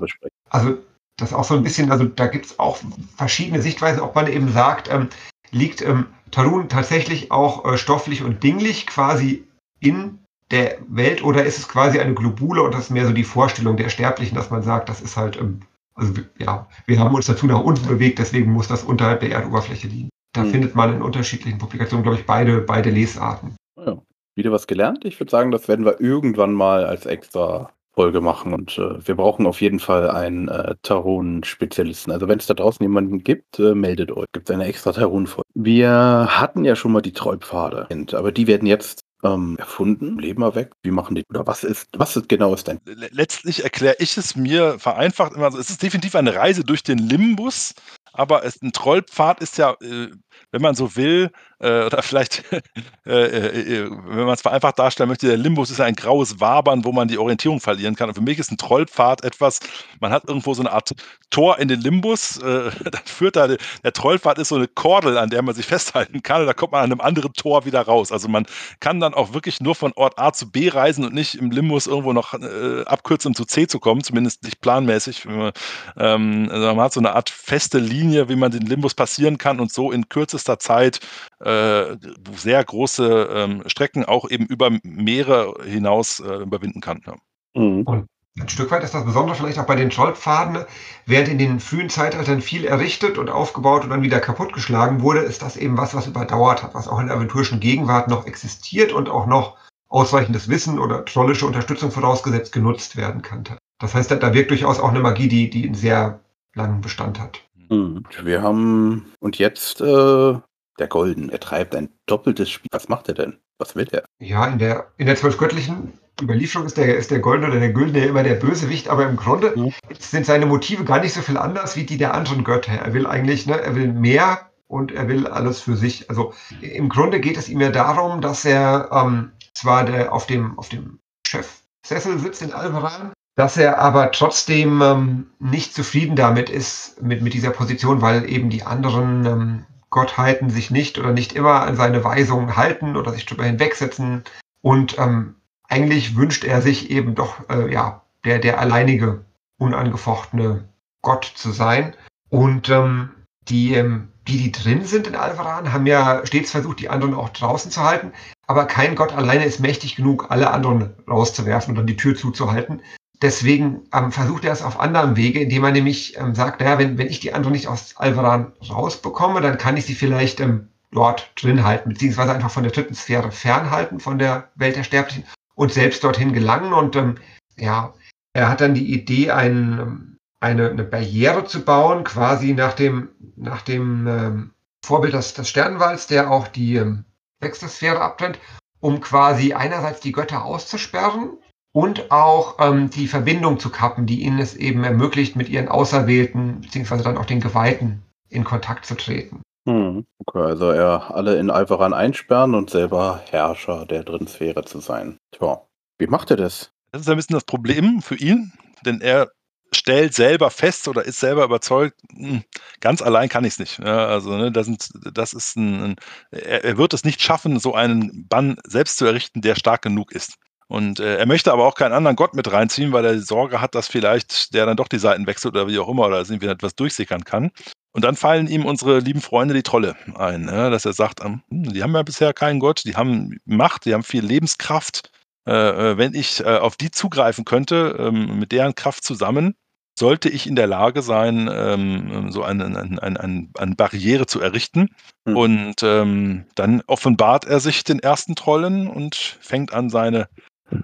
[0.51, 0.79] also
[1.17, 2.79] das auch so ein bisschen, also da gibt es auch
[3.17, 5.09] verschiedene Sichtweisen, ob man eben sagt, ähm,
[5.51, 9.47] liegt ähm, Tarun tatsächlich auch äh, stofflich und dinglich quasi
[9.81, 10.19] in
[10.51, 13.77] der Welt oder ist es quasi eine Globule und das ist mehr so die Vorstellung
[13.77, 15.61] der Sterblichen, dass man sagt, das ist halt, ähm,
[15.95, 19.89] also ja, wir haben uns dazu nach unten bewegt, deswegen muss das unterhalb der Erdoberfläche
[19.89, 20.11] liegen.
[20.33, 20.51] Da mhm.
[20.51, 23.57] findet man in unterschiedlichen Publikationen, glaube ich, beide, beide Lesarten.
[23.79, 23.99] Ja,
[24.35, 25.05] wieder was gelernt.
[25.05, 29.15] Ich würde sagen, das werden wir irgendwann mal als extra Folge machen und äh, wir
[29.15, 32.13] brauchen auf jeden Fall einen äh, Taron-Spezialisten.
[32.13, 34.27] Also wenn es da draußen jemanden gibt, äh, meldet euch.
[34.33, 35.49] Gibt es eine extra Taron-Folge.
[35.55, 40.55] Wir hatten ja schon mal die Treubpfade, aber die werden jetzt ähm, erfunden, leben wir
[40.55, 40.73] weg.
[40.83, 41.25] Wie machen die?
[41.31, 42.81] Oder was ist, was ist genau ist denn?
[42.85, 45.59] Letztlich erkläre ich es mir vereinfacht immer so.
[45.59, 47.75] Es ist definitiv eine Reise durch den Limbus,
[48.13, 50.09] aber es, ein Trollpfad ist ja, äh,
[50.51, 51.31] wenn man so will,
[51.65, 52.45] äh, oder vielleicht,
[53.07, 56.85] äh, äh, äh, wenn man es vereinfacht darstellen möchte, der Limbus ist ein graues Wabern,
[56.85, 58.09] wo man die Orientierung verlieren kann.
[58.09, 59.61] Und für mich ist ein Trollpfad etwas,
[60.01, 60.95] man hat irgendwo so eine Art
[61.31, 65.31] Tor in den Limbus, äh, dann führt da, der Trollpfad ist so eine Kordel, an
[65.31, 68.13] der man sich festhalten kann, und da kommt man an einem anderen Tor wieder raus.
[68.13, 68.47] Also man
[68.81, 71.87] kann dann auch wirklich nur von Ort A zu B reisen und nicht im Limbus
[71.87, 75.25] irgendwo noch abkürzen, um zu C zu kommen, zumindest nicht planmäßig.
[75.25, 75.53] Man,
[75.97, 79.61] ähm, also man hat so eine Art feste Linie, wie man den Limbus passieren kann
[79.61, 81.01] und so in kürzester Zeit
[81.45, 81.97] äh,
[82.37, 87.03] sehr große ähm, Strecken auch eben über Meere hinaus äh, überwinden kann.
[87.07, 87.15] Ja.
[87.55, 87.83] Mhm.
[87.83, 88.07] Und
[88.41, 90.65] ein Stück weit ist das Besondere vielleicht auch bei den Trollpfaden,
[91.07, 95.43] während in den frühen Zeitaltern viel errichtet und aufgebaut und dann wieder kaputtgeschlagen wurde, ist
[95.43, 99.09] das eben was, was überdauert hat, was auch in der aventurischen Gegenwart noch existiert und
[99.09, 99.57] auch noch
[99.89, 103.45] ausreichendes Wissen oder trollische Unterstützung vorausgesetzt genutzt werden kann.
[103.79, 106.19] Das heißt, da wirkt durchaus auch eine Magie, die, die einen sehr
[106.55, 107.41] langen Bestand hat.
[107.69, 108.03] Mhm.
[108.23, 110.35] Wir haben, und jetzt äh,
[110.79, 112.69] der Golden, er treibt ein doppeltes Spiel.
[112.73, 113.39] Was macht er denn?
[113.59, 114.05] Was will er?
[114.19, 118.07] Ja, in der, in der zwölfgöttlichen Überlieferung ist der, ist der Goldene oder der Güldene
[118.07, 119.71] immer der Bösewicht, aber im Grunde ja.
[119.99, 122.73] sind seine Motive gar nicht so viel anders wie die der anderen Götter.
[122.73, 126.09] Er will eigentlich, ne, er will mehr und er will alles für sich.
[126.09, 130.59] Also im Grunde geht es ihm ja darum, dass er ähm, zwar der, auf dem,
[130.59, 137.03] auf dem Chefsessel sitzt in Alvaran, dass er aber trotzdem ähm, nicht zufrieden damit ist,
[137.03, 141.63] mit, mit dieser Position, weil eben die anderen ähm, Gottheiten sich nicht oder nicht immer
[141.63, 144.25] an seine Weisungen halten oder sich darüber hinwegsetzen.
[144.61, 145.37] Und ähm,
[145.69, 149.25] eigentlich wünscht er sich eben doch, äh, ja, der, der alleinige,
[149.57, 150.69] unangefochtene
[151.01, 151.95] Gott zu sein.
[152.29, 153.11] Und ähm,
[153.47, 157.29] die, ähm, die, die drin sind in Alvaran, haben ja stets versucht, die anderen auch
[157.29, 158.11] draußen zu halten.
[158.49, 162.83] Aber kein Gott alleine ist mächtig genug, alle anderen rauszuwerfen und dann die Tür zuzuhalten.
[163.23, 166.99] Deswegen ähm, versucht er es auf anderem Wege, indem er nämlich ähm, sagt, naja, wenn,
[166.99, 171.31] wenn ich die andere nicht aus Alvaran rausbekomme, dann kann ich sie vielleicht ähm, dort
[171.41, 175.25] drin halten, beziehungsweise einfach von der dritten Sphäre fernhalten, von der Welt der Sterblichen
[175.55, 176.73] und selbst dorthin gelangen.
[176.73, 177.17] Und ähm,
[177.57, 177.95] ja,
[178.33, 183.09] er hat dann die Idee, ein, ähm, eine, eine Barriere zu bauen, quasi nach dem,
[183.37, 184.51] nach dem ähm,
[184.85, 187.05] Vorbild des, des Sternenwalds, der auch die ähm,
[187.43, 188.39] Sphäre abtrennt,
[188.81, 191.39] um quasi einerseits die Götter auszusperren
[191.75, 196.61] und auch ähm, die Verbindung zu kappen, die ihnen es eben ermöglicht, mit ihren Auserwählten
[196.61, 199.43] beziehungsweise dann auch den Geweihten in Kontakt zu treten.
[199.67, 204.79] Hm, okay, also er alle in Alvaran einsperren und selber Herrscher der dritten Sphäre zu
[204.79, 205.19] sein.
[205.33, 205.63] Tja,
[205.99, 206.71] wie macht er das?
[206.93, 208.53] Das ist ein bisschen das Problem für ihn,
[208.87, 209.31] denn er
[209.73, 212.45] stellt selber fest oder ist selber überzeugt, hm,
[212.79, 213.79] ganz allein kann ich es nicht.
[213.81, 215.97] Ja, also ne, das, sind, das ist ein, ein
[216.31, 220.13] er, er, wird es nicht schaffen, so einen Bann selbst zu errichten, der stark genug
[220.13, 220.37] ist.
[220.69, 223.75] Und äh, er möchte aber auch keinen anderen Gott mit reinziehen, weil er Sorge hat,
[223.75, 226.75] dass vielleicht der dann doch die Seiten wechselt oder wie auch immer oder irgendwie etwas
[226.75, 227.51] durchsickern kann.
[227.93, 231.43] Und dann fallen ihm unsere lieben Freunde die Trolle ein, ja, dass er sagt, ähm,
[231.49, 235.11] hm, die haben ja bisher keinen Gott, die haben Macht, die haben viel Lebenskraft.
[235.47, 239.55] Äh, äh, wenn ich äh, auf die zugreifen könnte, ähm, mit deren Kraft zusammen,
[239.97, 244.89] sollte ich in der Lage sein, ähm, so eine, eine, eine, eine, Barriere zu errichten.
[245.25, 245.37] Mhm.
[245.37, 250.29] Und ähm, dann offenbart er sich den ersten Trollen und fängt an, seine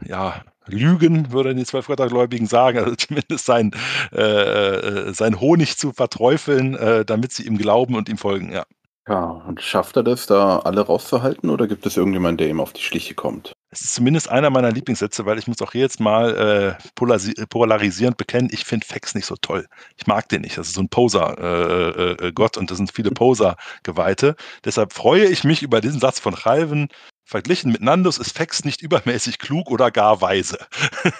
[0.05, 3.73] ja, Lügen, würden die zwölf Göttergläubigen sagen, also zumindest sein,
[4.13, 8.65] äh, äh, sein Honig zu verträufeln, äh, damit sie ihm glauben und ihm folgen, ja.
[9.09, 12.73] Ja, und schafft er das, da alle rauszuhalten oder gibt es irgendjemanden, der ihm auf
[12.73, 13.53] die Schliche kommt?
[13.71, 18.17] Es ist zumindest einer meiner Lieblingssätze, weil ich muss auch hier jetzt mal äh, polarisierend
[18.17, 19.67] bekennen, ich finde Fex nicht so toll.
[19.97, 20.59] Ich mag den nicht.
[20.59, 24.37] Das ist so ein Poser-Gott äh, äh, und das sind viele Poser-Geweihte.
[24.65, 26.89] Deshalb freue ich mich über diesen Satz von Chalven.
[27.31, 30.59] Verglichen mit Nandus ist Fex nicht übermäßig klug oder gar weise.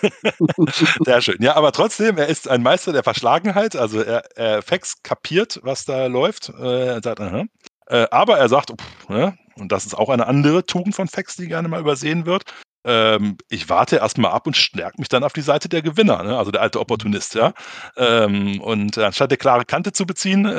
[1.05, 1.37] Sehr schön.
[1.41, 3.77] Ja, aber trotzdem, er ist ein Meister der Verschlagenheit.
[3.77, 6.49] Also er, er Fex kapiert, was da läuft.
[6.49, 7.45] Äh, er sagt, aha.
[7.87, 9.39] Äh, aber er sagt, pff, ne?
[9.55, 12.43] und das ist auch eine andere Tugend von Fex, die gerne mal übersehen wird.
[12.85, 16.39] Ähm, ich warte erstmal ab und stärke mich dann auf die Seite der Gewinner, ne?
[16.39, 17.53] also der alte Opportunist, ja.
[17.97, 20.51] Ähm, und anstatt der klare Kante zu beziehen, äh,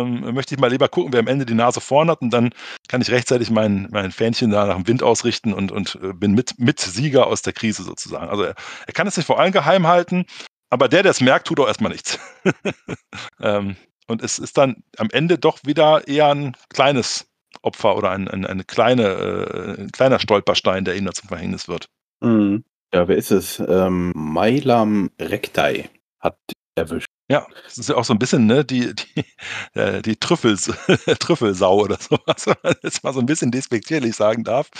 [0.00, 2.50] ähm, möchte ich mal lieber gucken, wer am Ende die Nase vorn hat und dann
[2.88, 6.32] kann ich rechtzeitig mein, mein Fähnchen da nach dem Wind ausrichten und, und äh, bin
[6.32, 8.28] mit, mit Sieger aus der Krise sozusagen.
[8.28, 8.54] Also er,
[8.86, 10.24] er kann es nicht vor allem geheim halten,
[10.70, 12.18] aber der, der es merkt, tut auch erstmal nichts.
[13.40, 17.26] ähm, und es ist dann am Ende doch wieder eher ein kleines
[17.62, 21.88] Opfer oder ein, ein, eine kleine, äh, ein kleiner Stolperstein, der da zum Verhängnis wird.
[22.20, 22.64] Mhm.
[22.94, 23.60] Ja, wer ist es?
[23.60, 25.90] Ähm, Mailam Rektai
[26.20, 26.38] hat
[26.76, 27.06] erwischt.
[27.28, 29.24] Ja, das ist ja auch so ein bisschen, ne, die, die,
[29.74, 30.72] äh, die Trüffels,
[31.18, 34.70] Trüffelsau oder sowas, wenn man jetzt mal so ein bisschen despektierlich sagen darf.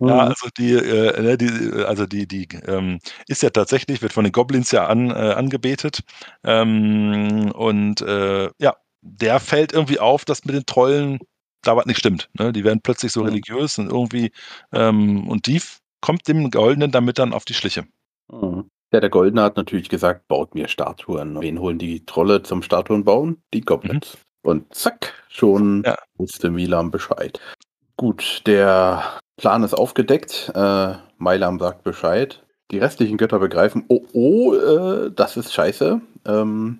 [0.00, 0.08] Mhm.
[0.08, 4.24] Ja, also die, äh, ne, die, also die, die ähm, ist ja tatsächlich, wird von
[4.24, 6.00] den Goblins ja an, äh, angebetet.
[6.44, 11.20] Ähm, und äh, ja, der fällt irgendwie auf, dass mit den Trollen
[11.66, 12.28] da was nicht stimmt.
[12.38, 12.52] Ne?
[12.52, 14.32] Die werden plötzlich so religiös und irgendwie,
[14.72, 15.60] ähm, und die
[16.00, 17.84] kommt dem Goldenen damit dann auf die Schliche.
[18.30, 18.68] Mhm.
[18.92, 21.40] Ja, der Goldene hat natürlich gesagt, baut mir Statuen.
[21.40, 23.42] Wen holen die Trolle zum Statuen bauen?
[23.52, 24.16] Die Goblins.
[24.44, 24.50] Mhm.
[24.50, 25.96] Und zack, schon ja.
[26.16, 27.40] wusste Milam Bescheid.
[27.96, 29.02] Gut, der
[29.36, 30.52] Plan ist aufgedeckt.
[30.54, 32.44] Äh, Milam sagt Bescheid.
[32.70, 36.00] Die restlichen Götter begreifen, oh, oh, äh, das ist scheiße.
[36.26, 36.78] Ähm,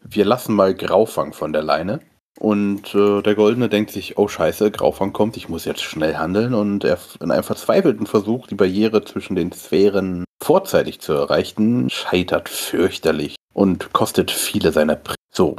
[0.00, 2.00] wir lassen mal Graufang von der Leine.
[2.38, 6.54] Und äh, der Goldene denkt sich, oh scheiße, Graufang kommt, ich muss jetzt schnell handeln.
[6.54, 12.48] Und er in einem verzweifelten Versuch, die Barriere zwischen den Sphären vorzeitig zu erreichen, scheitert
[12.48, 15.56] fürchterlich und kostet viele seiner Pri So,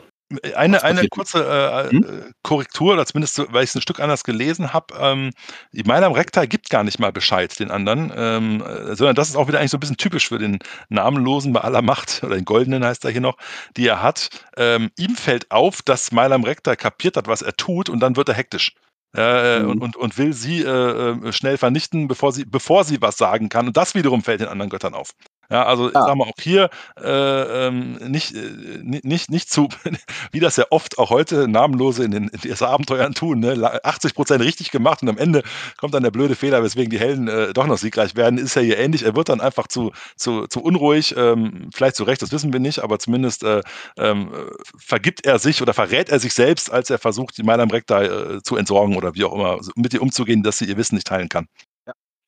[0.55, 2.03] eine, eine kurze äh, hm?
[2.03, 4.93] Äh, Korrektur, oder zumindest, weil ich es ein Stück anders gelesen habe.
[4.99, 5.31] Ähm,
[5.71, 9.35] die Mailam Recta gibt gar nicht mal Bescheid den anderen, ähm, äh, sondern das ist
[9.35, 10.59] auch wieder eigentlich so ein bisschen typisch für den
[10.89, 13.37] Namenlosen bei aller Macht, oder den Goldenen heißt er hier noch,
[13.77, 14.29] die er hat.
[14.57, 18.29] Ähm, ihm fällt auf, dass Mailam Recta kapiert hat, was er tut, und dann wird
[18.29, 18.73] er hektisch.
[19.15, 19.69] Äh, mhm.
[19.69, 23.67] und, und, und will sie äh, schnell vernichten, bevor sie, bevor sie was sagen kann.
[23.67, 25.11] Und das wiederum fällt den anderen Göttern auf.
[25.49, 26.01] Ja, also ja.
[26.05, 26.69] sagen wir auch hier
[26.99, 29.69] äh, ähm, nicht, äh, nicht, nicht zu,
[30.31, 33.79] wie das ja oft auch heute Namenlose in den in Abenteuern tun, ne?
[33.83, 35.43] 80 Prozent richtig gemacht und am Ende
[35.77, 38.61] kommt dann der blöde Fehler, weswegen die Helden äh, doch noch siegreich werden, ist ja
[38.61, 39.03] hier ähnlich.
[39.03, 42.59] Er wird dann einfach zu, zu, zu unruhig, ähm, vielleicht zu Recht, das wissen wir
[42.59, 43.61] nicht, aber zumindest äh,
[43.97, 44.31] ähm,
[44.77, 48.41] vergibt er sich oder verrät er sich selbst, als er versucht, die Mailam Recta äh,
[48.43, 51.29] zu entsorgen oder wie auch immer, mit ihr umzugehen, dass sie ihr Wissen nicht teilen
[51.29, 51.47] kann.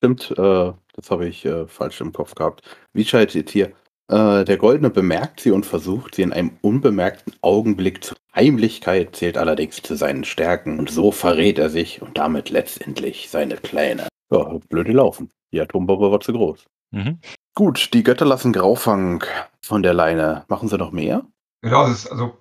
[0.06, 2.62] Stimmt, äh, das habe ich äh, falsch im Kopf gehabt.
[2.92, 3.72] Wie schaltet hier?
[4.08, 8.14] Äh, der Goldene bemerkt sie und versucht sie in einem unbemerkten Augenblick zu.
[8.32, 13.56] Heimlichkeit zählt allerdings zu seinen Stärken und so verrät er sich und damit letztendlich seine
[13.56, 14.06] Pläne.
[14.30, 15.28] Ja, blöde laufen.
[15.52, 16.66] Die Atombombe war zu groß.
[16.92, 17.18] Mhm.
[17.56, 19.24] Gut, die Götter lassen Graufang
[19.60, 20.44] von der Leine.
[20.46, 21.24] Machen sie noch mehr?
[21.62, 22.36] Genau, das, also,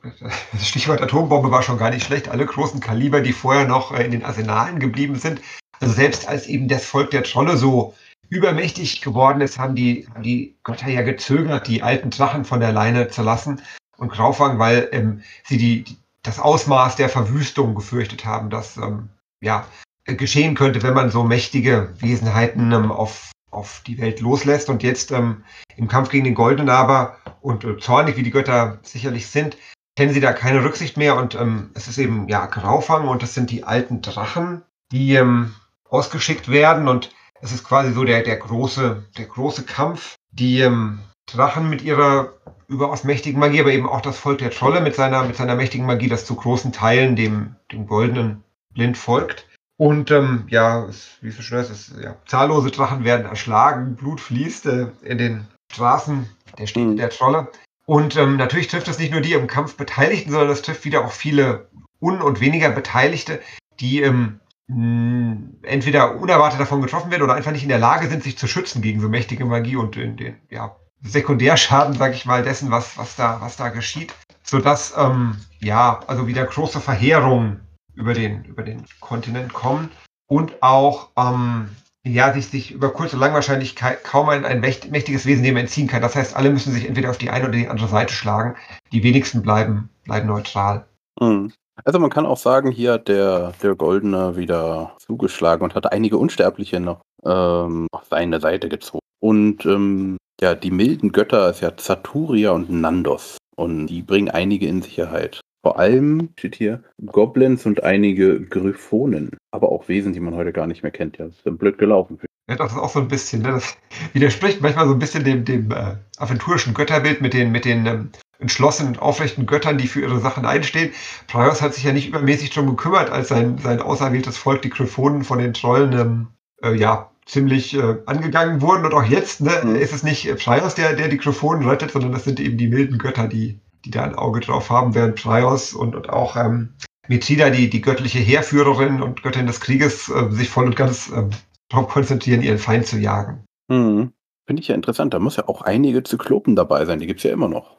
[0.54, 2.30] das Stichwort Atombombe war schon gar nicht schlecht.
[2.30, 5.42] Alle großen Kaliber, die vorher noch äh, in den Arsenalen geblieben sind,
[5.80, 7.94] also selbst als eben das Volk der Trolle so
[8.30, 12.72] übermächtig geworden ist, haben die, haben die Götter ja gezögert, die alten Drachen von der
[12.72, 13.62] Leine zu lassen
[13.98, 19.10] und Graufang, weil ähm, sie die, die, das Ausmaß der Verwüstung gefürchtet haben, das ähm,
[19.42, 19.68] ja,
[20.06, 24.70] geschehen könnte, wenn man so mächtige Wesenheiten ähm, auf, auf die Welt loslässt.
[24.70, 25.44] Und jetzt ähm,
[25.76, 29.58] im Kampf gegen den Goldenen aber und äh, zornig, wie die Götter sicherlich sind,
[29.96, 31.16] kennen sie da keine Rücksicht mehr.
[31.16, 35.54] Und ähm, es ist eben ja Graufang und das sind die alten Drachen, die ähm,
[35.96, 40.16] ausgeschickt werden und es ist quasi so der, der große, der große Kampf.
[40.32, 42.34] Die ähm, Drachen mit ihrer
[42.68, 45.86] überaus mächtigen Magie, aber eben auch das Volk der Trolle mit seiner, mit seiner mächtigen
[45.86, 48.44] Magie, das zu großen Teilen dem, dem goldenen
[48.74, 49.48] blind folgt.
[49.78, 53.96] Und ähm, ja, es, wie es so schön heißt, es, ja, zahllose Drachen werden erschlagen,
[53.96, 56.98] Blut fließt äh, in den Straßen der Städte mhm.
[56.98, 57.48] der Trolle.
[57.86, 61.06] Und ähm, natürlich trifft das nicht nur die im Kampf Beteiligten, sondern das trifft wieder
[61.06, 61.68] auch viele
[62.02, 63.42] un- und weniger Beteiligte,
[63.80, 68.38] die ähm, entweder unerwartet davon getroffen werden oder einfach nicht in der Lage sind, sich
[68.38, 72.72] zu schützen gegen so mächtige Magie und den, den ja, Sekundärschaden, sag ich mal, dessen,
[72.72, 74.14] was, was, da, was da geschieht.
[74.44, 77.62] Sodass, ähm, ja, also wieder große Verheerungen
[77.94, 79.92] über den, über den Kontinent kommen
[80.28, 81.70] und auch, ähm,
[82.04, 85.88] ja, sich, sich über kurz oder lang wahrscheinlich kaum ein, ein mächtiges Wesen dem entziehen
[85.88, 86.04] kann.
[86.04, 88.56] Das heißt, alle müssen sich entweder auf die eine oder die andere Seite schlagen.
[88.92, 90.86] Die wenigsten bleiben, bleiben neutral.
[91.20, 91.52] Mhm.
[91.84, 96.18] Also man kann auch sagen, hier hat der, der Goldene wieder zugeschlagen und hat einige
[96.18, 99.00] Unsterbliche noch ähm, auf seine Seite gezogen.
[99.20, 103.38] Und ähm, ja, die milden Götter ist ja Zaturia und Nandos.
[103.56, 105.42] Und die bringen einige in Sicherheit.
[105.64, 109.32] Vor allem steht hier Goblins und einige Gryphonen.
[109.52, 111.18] Aber auch Wesen, die man heute gar nicht mehr kennt.
[111.18, 112.20] Ja, das ist blöd gelaufen.
[112.48, 113.54] Ja, das ist auch so ein bisschen, ne?
[113.54, 113.76] das
[114.14, 118.12] widerspricht manchmal so ein bisschen dem, dem äh, aventurischen Götterbild mit den, mit den ähm,
[118.40, 120.92] entschlossenen, aufrechten Göttern, die für ihre Sachen einstehen.
[121.28, 125.24] Praios hat sich ja nicht übermäßig darum gekümmert, als sein, sein auserwähltes Volk, die Gryphonen
[125.24, 126.28] von den Trollen, ähm,
[126.62, 128.86] äh, ja, ziemlich äh, angegangen wurden.
[128.86, 129.76] Und auch jetzt ne, mhm.
[129.76, 132.98] ist es nicht Praios, der, der die Gryphonen rettet, sondern das sind eben die milden
[132.98, 136.74] Götter, die, die da ein Auge drauf haben, während Praios und, und auch ähm,
[137.08, 141.24] Mithida, die, die göttliche Heerführerin und Göttin des Krieges, äh, sich voll und ganz äh,
[141.70, 143.44] darauf konzentrieren, ihren Feind zu jagen.
[143.68, 144.12] Mhm.
[144.48, 145.14] Finde ich ja interessant.
[145.14, 147.00] Da muss ja auch einige Zyklopen dabei sein.
[147.00, 147.78] Die gibt es ja immer noch.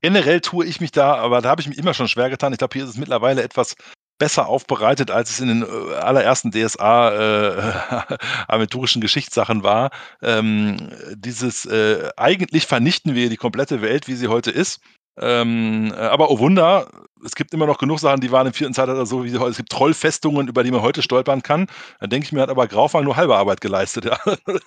[0.00, 2.52] Generell tue ich mich da, aber da habe ich mich immer schon schwer getan.
[2.52, 3.76] Ich glaube, hier ist es mittlerweile etwas
[4.18, 9.90] besser aufbereitet, als es in den äh, allerersten DSA-aventurischen äh, Geschichtssachen war.
[10.22, 14.80] Ähm, dieses äh, eigentlich vernichten wir die komplette Welt, wie sie heute ist.
[15.16, 16.88] Ähm, äh, aber oh Wunder,
[17.24, 19.50] es gibt immer noch genug Sachen, die waren im vierten Zeitalter so wie heute.
[19.50, 21.66] Es gibt Trollfestungen, über die man heute stolpern kann.
[22.00, 24.04] Da denke ich mir, hat aber Graufang nur halbe Arbeit geleistet.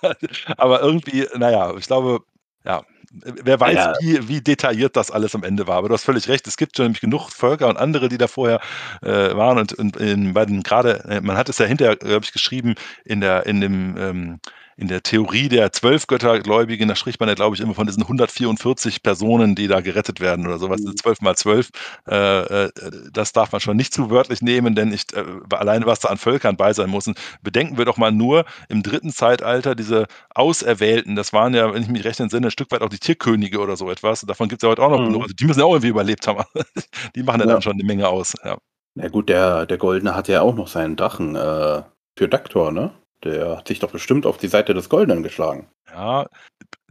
[0.02, 0.14] Ja.
[0.56, 2.20] aber irgendwie, naja, ich glaube,
[2.64, 3.92] ja, wer weiß, ja.
[4.00, 5.76] wie, wie, detailliert das alles am Ende war.
[5.76, 8.26] Aber du hast völlig recht, es gibt schon nämlich genug Völker und andere, die da
[8.26, 8.60] vorher
[9.02, 9.58] äh, waren.
[9.58, 12.74] Und, und in, bei den gerade, äh, man hat es ja hinterher, glaube ich, geschrieben,
[13.04, 14.40] in der, in dem ähm,
[14.78, 19.02] in der Theorie der Zwölfgöttergläubigen, da spricht man ja, glaube ich, immer von diesen 144
[19.02, 20.96] Personen, die da gerettet werden oder sowas, mhm.
[20.96, 21.70] zwölf mal zwölf.
[22.08, 22.70] Äh, äh,
[23.12, 26.16] das darf man schon nicht zu wörtlich nehmen, denn ich, äh, alleine was da an
[26.16, 27.08] Völkern bei sein muss.
[27.08, 31.82] Und bedenken wir doch mal nur im dritten Zeitalter diese Auserwählten, das waren ja, wenn
[31.82, 34.20] ich mich recht entsinne, ein Stück weit auch die Tierkönige oder so etwas.
[34.20, 35.06] Davon gibt es ja heute auch noch mhm.
[35.06, 35.22] genug.
[35.22, 36.44] Also die müssen ja auch irgendwie überlebt haben.
[37.16, 38.32] die machen ja, ja dann schon eine Menge aus.
[38.44, 38.58] Ja.
[38.94, 41.82] Na gut, der, der Goldene hat ja auch noch seinen Drachen äh,
[42.16, 42.92] für Daktor, ne?
[43.24, 45.68] Der hat sich doch bestimmt auf die Seite des Goldenen geschlagen.
[45.92, 46.26] Ja,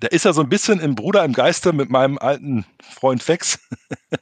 [0.01, 3.59] der ist ja so ein bisschen im Bruder im Geiste mit meinem alten Freund Fex.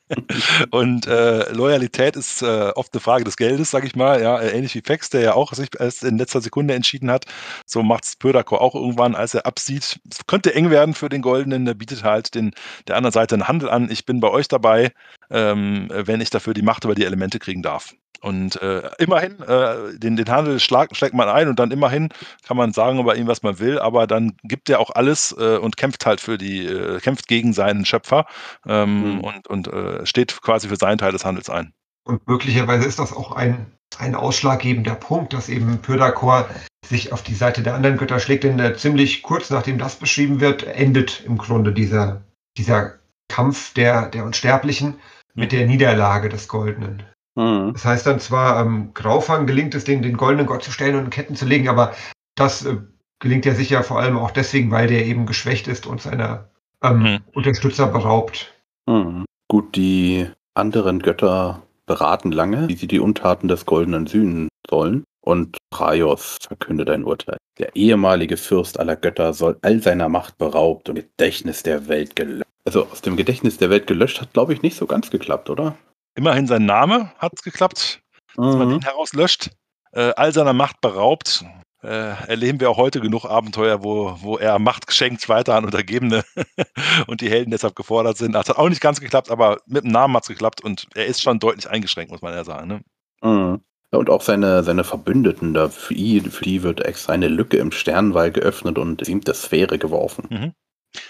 [0.71, 4.21] und äh, Loyalität ist äh, oft eine Frage des Geldes, sag ich mal.
[4.21, 7.25] Ja, ähnlich wie Fex, der ja auch sich erst in letzter Sekunde entschieden hat.
[7.65, 9.99] So macht es Pödakor auch irgendwann, als er absieht.
[10.09, 11.65] Es könnte eng werden für den Goldenen.
[11.65, 12.53] Der bietet halt den,
[12.87, 13.91] der anderen Seite einen Handel an.
[13.91, 14.93] Ich bin bei euch dabei,
[15.29, 17.93] ähm, wenn ich dafür die Macht über die Elemente kriegen darf.
[18.21, 22.09] Und äh, immerhin, äh, den, den Handel schlag, schlägt man ein und dann immerhin
[22.43, 25.57] kann man sagen über ihn, was man will, aber dann gibt er auch alles äh,
[25.57, 28.25] und kämpft halt für die, äh, kämpft gegen seinen Schöpfer
[28.65, 29.19] ähm, mhm.
[29.21, 31.73] und, und äh, steht quasi für seinen Teil des Handels ein.
[32.03, 33.67] Und möglicherweise ist das auch ein,
[33.99, 36.49] ein ausschlaggebender Punkt, dass eben Pyrdakor
[36.85, 40.39] sich auf die Seite der anderen Götter schlägt, denn äh, ziemlich kurz nachdem das beschrieben
[40.39, 42.23] wird, endet im Grunde dieser,
[42.57, 42.93] dieser
[43.27, 44.99] Kampf der, der Unsterblichen
[45.35, 47.03] mit der Niederlage des Goldenen.
[47.35, 47.73] Mhm.
[47.73, 51.05] Das heißt dann zwar, ähm, Graufang gelingt es, den, den goldenen Gott zu stellen und
[51.05, 51.93] in Ketten zu legen, aber
[52.35, 52.77] das äh,
[53.19, 56.49] gelingt ja sicher vor allem auch deswegen, weil der eben geschwächt ist und seiner
[56.81, 57.19] ähm, mhm.
[57.33, 58.53] Unterstützer beraubt.
[58.87, 59.25] Mhm.
[59.47, 65.03] Gut, die anderen Götter beraten lange, wie sie die Untaten des Goldenen sühnen sollen.
[65.21, 67.37] Und Praios verkündet ein Urteil.
[67.57, 72.44] Der ehemalige Fürst aller Götter soll all seiner Macht beraubt und Gedächtnis der Welt gelöscht.
[72.65, 75.77] Also aus dem Gedächtnis der Welt gelöscht hat, glaube ich, nicht so ganz geklappt, oder?
[76.15, 78.01] Immerhin sein Name hat es geklappt,
[78.35, 78.59] dass mhm.
[78.59, 79.51] man ihn herauslöscht.
[79.91, 81.45] Äh, all seiner Macht beraubt.
[81.83, 86.23] Äh, erleben wir auch heute genug Abenteuer, wo, wo er Macht geschenkt weiter an Untergebene
[87.07, 88.33] und die Helden deshalb gefordert sind.
[88.33, 91.05] Das hat auch nicht ganz geklappt, aber mit dem Namen hat es geklappt und er
[91.05, 92.67] ist schon deutlich eingeschränkt, muss man ja sagen.
[92.67, 92.81] Ne?
[93.21, 93.61] Mhm.
[93.91, 97.57] Ja, und auch seine, seine Verbündeten, da für die, für die wird extra eine Lücke
[97.57, 100.27] im Sternwall geöffnet und siebte Sphäre geworfen.
[100.29, 100.53] Mhm.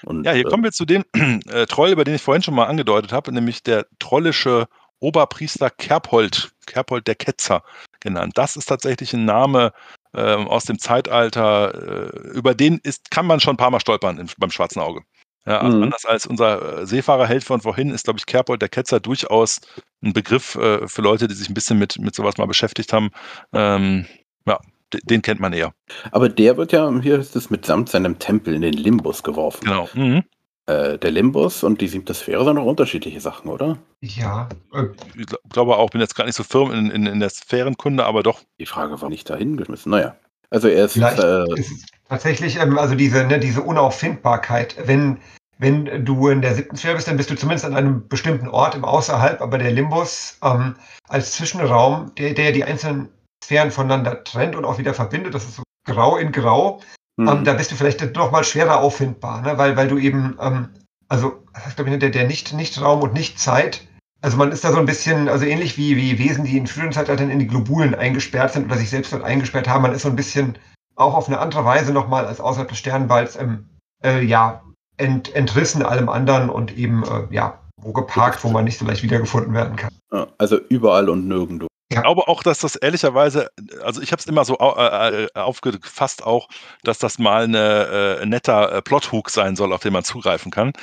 [0.03, 1.03] Und, ja, hier äh, kommen wir zu dem
[1.49, 4.67] äh, Troll, über den ich vorhin schon mal angedeutet habe, nämlich der trollische
[4.99, 7.63] Oberpriester Kerpold, Kerpold der Ketzer
[7.99, 8.33] genannt.
[8.35, 9.73] Das ist tatsächlich ein Name
[10.13, 14.17] äh, aus dem Zeitalter, äh, über den ist, kann man schon ein paar Mal stolpern
[14.17, 15.01] im, beim Schwarzen Auge.
[15.47, 15.83] Ja, also mhm.
[15.83, 19.61] anders als unser äh, Seefahrerheld von vorhin ist, glaube ich, Kerpold der Ketzer durchaus
[20.01, 23.11] ein Begriff äh, für Leute, die sich ein bisschen mit, mit sowas mal beschäftigt haben.
[23.53, 24.07] Ähm,
[24.47, 24.59] ja,
[25.03, 25.73] den kennt man eher.
[26.11, 29.65] Aber der wird ja, hier ist es mitsamt seinem Tempel in den Limbus geworfen.
[29.65, 29.89] Genau.
[29.93, 30.23] Mhm.
[30.67, 33.77] Äh, der Limbus und die siebte Sphäre sind noch unterschiedliche Sachen, oder?
[34.01, 34.49] Ja.
[34.73, 34.85] Äh,
[35.15, 38.23] ich glaube auch, bin jetzt gar nicht so firm in, in, in der Sphärenkunde, aber
[38.23, 38.41] doch.
[38.59, 39.91] Die Frage war nicht dahin geschmissen.
[39.91, 40.15] Naja.
[40.49, 40.93] Also er ist.
[40.93, 45.19] Vielleicht äh, ist tatsächlich, ähm, also diese, ne, diese Unauffindbarkeit, wenn,
[45.59, 48.73] wenn du in der siebten Sphäre bist, dann bist du zumindest an einem bestimmten Ort
[48.73, 50.75] im Außerhalb, aber der Limbus ähm,
[51.07, 53.09] als Zwischenraum, der, der die einzelnen
[53.45, 56.81] Sphären voneinander trennt und auch wieder verbindet, das ist so grau in grau,
[57.17, 57.27] Mhm.
[57.27, 59.57] Ähm, da bist du vielleicht noch mal schwerer auffindbar, ne?
[59.57, 60.69] weil, weil du eben, ähm,
[61.07, 63.87] also, ich glaube, der, der nicht, nicht Raum und nicht Zeit,
[64.21, 66.91] also man ist da so ein bisschen, also ähnlich wie, wie Wesen, die in früheren
[66.91, 70.09] Zeitaltern in die Globulen eingesperrt sind oder sich selbst dort eingesperrt haben, man ist so
[70.09, 70.57] ein bisschen
[70.95, 73.69] auch auf eine andere Weise nochmal als außerhalb des Sternenwalds, ähm,
[74.03, 74.63] äh, ja,
[74.97, 79.03] ent, entrissen allem anderen und eben, äh, ja, wo geparkt, wo man nicht so leicht
[79.03, 79.91] wiedergefunden werden kann.
[80.37, 81.67] Also überall und nirgendwo.
[81.89, 83.49] Ich glaube auch, dass das ehrlicherweise,
[83.83, 86.47] also ich habe es immer so äh, äh, aufgefasst auch,
[86.83, 90.73] dass das mal ein äh, netter äh, Plothook sein soll, auf den man zugreifen kann.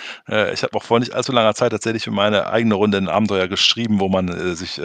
[0.52, 3.48] Ich habe auch vor nicht allzu langer Zeit tatsächlich für meine eigene Runde ein Abenteuer
[3.48, 4.80] geschrieben, wo man sich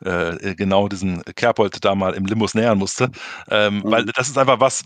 [0.00, 3.10] genau diesen Kerpold da mal im Limbus nähern musste.
[3.50, 3.90] Ähm, mhm.
[3.90, 4.84] Weil das ist einfach was,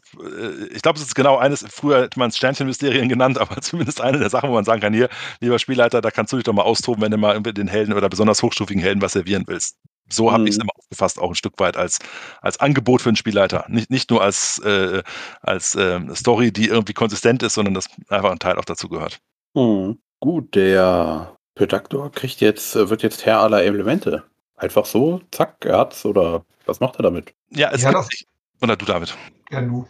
[0.70, 4.18] ich glaube, es ist genau eines, früher hätte man es Sternchenmysterien genannt, aber zumindest eine
[4.18, 5.08] der Sachen, wo man sagen kann, hier,
[5.40, 8.08] lieber Spielleiter, da kannst du dich doch mal austoben, wenn du mal den Helden oder
[8.08, 9.76] besonders hochstufigen Helden was servieren willst.
[10.08, 10.62] So habe ich es mhm.
[10.62, 11.98] immer aufgefasst, auch ein Stück weit als,
[12.40, 13.64] als Angebot für einen Spielleiter.
[13.68, 15.02] Nicht, nicht nur als, äh,
[15.40, 19.20] als äh, Story, die irgendwie konsistent ist, sondern dass einfach ein Teil auch dazu gehört.
[19.54, 19.98] Mhm.
[20.20, 24.22] Gut, der Predaktor kriegt jetzt, äh, wird jetzt Herr aller Elemente.
[24.56, 27.34] Einfach so, zack, er hat's oder was macht er damit?
[27.50, 28.26] Ja, es ja, gibt,
[28.62, 29.16] oder du, David?
[29.50, 29.86] Ja, du.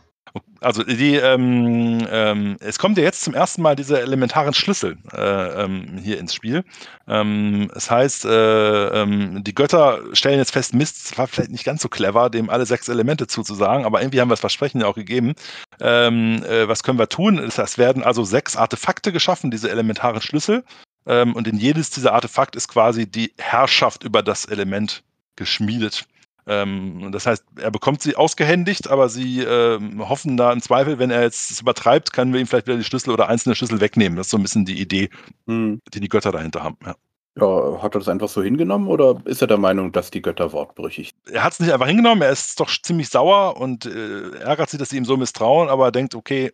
[0.60, 5.64] Also die, ähm, ähm, es kommt ja jetzt zum ersten Mal diese elementaren Schlüssel äh,
[5.64, 6.64] ähm, hier ins Spiel.
[7.06, 11.64] Ähm, es heißt, äh, ähm, die Götter stellen jetzt fest, Mist, es war vielleicht nicht
[11.64, 14.86] ganz so clever, dem alle sechs Elemente zuzusagen, aber irgendwie haben wir das Versprechen ja
[14.86, 15.34] auch gegeben.
[15.80, 17.38] Ähm, äh, was können wir tun?
[17.38, 20.64] Es werden also sechs Artefakte geschaffen, diese elementaren Schlüssel.
[21.04, 25.04] und in jedes dieser Artefakt ist quasi die Herrschaft über das Element
[25.36, 26.06] geschmiedet.
[26.46, 31.10] Ähm, das heißt, er bekommt sie ausgehändigt, aber sie ähm, hoffen da im Zweifel, wenn
[31.10, 34.16] er jetzt es übertreibt, können wir ihm vielleicht wieder die Schlüssel oder einzelne Schlüssel wegnehmen.
[34.16, 35.10] Das ist so ein bisschen die Idee,
[35.46, 35.80] hm.
[35.92, 36.76] die die Götter dahinter haben.
[36.84, 36.94] Ja.
[37.38, 40.52] Ja, hat er das einfach so hingenommen oder ist er der Meinung, dass die Götter
[40.52, 41.36] wortbrüchig sind?
[41.36, 44.78] Er hat es nicht einfach hingenommen, er ist doch ziemlich sauer und äh, ärgert sich,
[44.78, 46.52] dass sie ihm so misstrauen, aber er denkt, okay,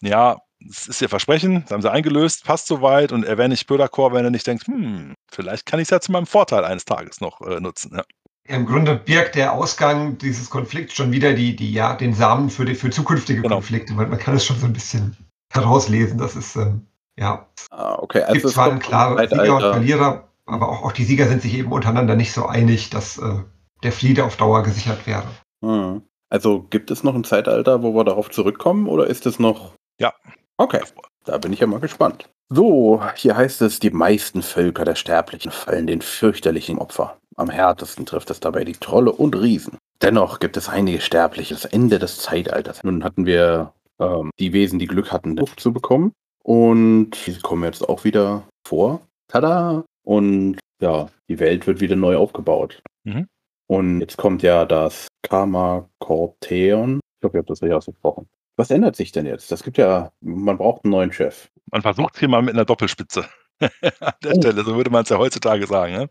[0.00, 3.66] ja, das ist ihr Versprechen, das haben sie eingelöst, passt soweit und er wäre nicht
[3.66, 6.86] Böderchor, wenn er nicht denkt, hm, vielleicht kann ich es ja zu meinem Vorteil eines
[6.86, 7.94] Tages noch äh, nutzen.
[7.94, 8.04] Ja.
[8.48, 12.64] Im Grunde birgt der Ausgang dieses Konflikts schon wieder die, die, ja, den Samen für,
[12.64, 13.56] die, für zukünftige genau.
[13.56, 13.92] Konflikte.
[13.94, 15.16] Man, man kann es schon so ein bisschen
[15.52, 16.18] herauslesen.
[16.18, 16.86] Das ist, ähm,
[17.18, 17.46] ja.
[17.70, 18.22] Ah, okay.
[18.22, 21.54] Also gibt zwar einen klaren Sieger und Verlierer, aber auch, auch die Sieger sind sich
[21.54, 23.40] eben untereinander nicht so einig, dass äh,
[23.82, 25.26] der Friede auf Dauer gesichert wäre.
[25.64, 26.02] Hm.
[26.28, 29.72] Also gibt es noch ein Zeitalter, wo wir darauf zurückkommen oder ist es noch.
[30.00, 30.12] Ja.
[30.56, 30.80] Okay.
[31.24, 32.28] Da bin ich ja mal gespannt.
[32.48, 37.16] So, hier heißt es, die meisten Völker der Sterblichen fallen den fürchterlichen Opfer.
[37.36, 39.78] Am härtesten trifft es dabei die Trolle und Riesen.
[40.02, 41.54] Dennoch gibt es einige Sterbliche.
[41.54, 42.82] Das Ende des Zeitalters.
[42.82, 46.12] Nun hatten wir ähm, die Wesen, die Glück hatten, Luft zu bekommen.
[46.42, 49.00] Und diese kommen jetzt auch wieder vor.
[49.28, 49.84] Tada!
[50.02, 52.82] Und ja, die Welt wird wieder neu aufgebaut.
[53.04, 53.26] Mhm.
[53.66, 57.00] Und jetzt kommt ja das Karma Corteon.
[57.16, 58.28] Ich glaube, ihr habt das richtig ausgesprochen.
[58.56, 59.50] Was ändert sich denn jetzt?
[59.50, 61.48] Das gibt ja, man braucht einen neuen Chef.
[61.70, 63.26] Man versucht es hier mal mit einer Doppelspitze.
[64.00, 64.40] An der oh.
[64.40, 65.92] Stelle, so würde man es ja heutzutage sagen.
[65.94, 66.08] Ne?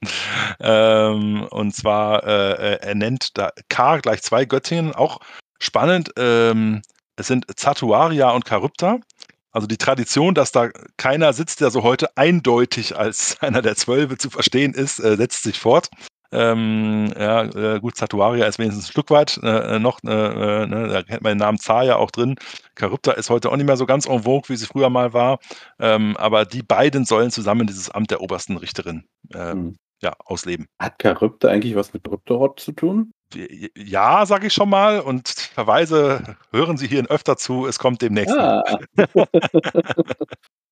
[0.59, 5.19] Ähm, und zwar, äh, er nennt da K gleich zwei Göttinnen, auch
[5.59, 6.11] spannend.
[6.17, 6.81] Ähm,
[7.15, 8.99] es sind Zatuaria und Charybda.
[9.51, 14.17] Also die Tradition, dass da keiner sitzt, der so heute eindeutig als einer der Zwölfe
[14.17, 15.89] zu verstehen ist, äh, setzt sich fort.
[16.31, 20.87] Ähm, ja, äh, gut, Satuaria ist wenigstens ein Stück weit äh, noch, äh, äh, ne,
[20.87, 22.35] da kennt man den Namen Zaya auch drin.
[22.77, 25.39] Charybda ist heute auch nicht mehr so ganz en vogue, wie sie früher mal war.
[25.79, 29.77] Ähm, aber die beiden sollen zusammen dieses Amt der obersten Richterin hm.
[30.01, 30.67] ja, ausleben.
[30.79, 33.11] Hat Charybda eigentlich was mit Kryptorot zu tun?
[33.75, 34.99] Ja, sage ich schon mal.
[34.99, 37.65] Und Verweise hören Sie hierhin öfter zu.
[37.65, 38.35] Es kommt demnächst.
[38.35, 38.63] Ah.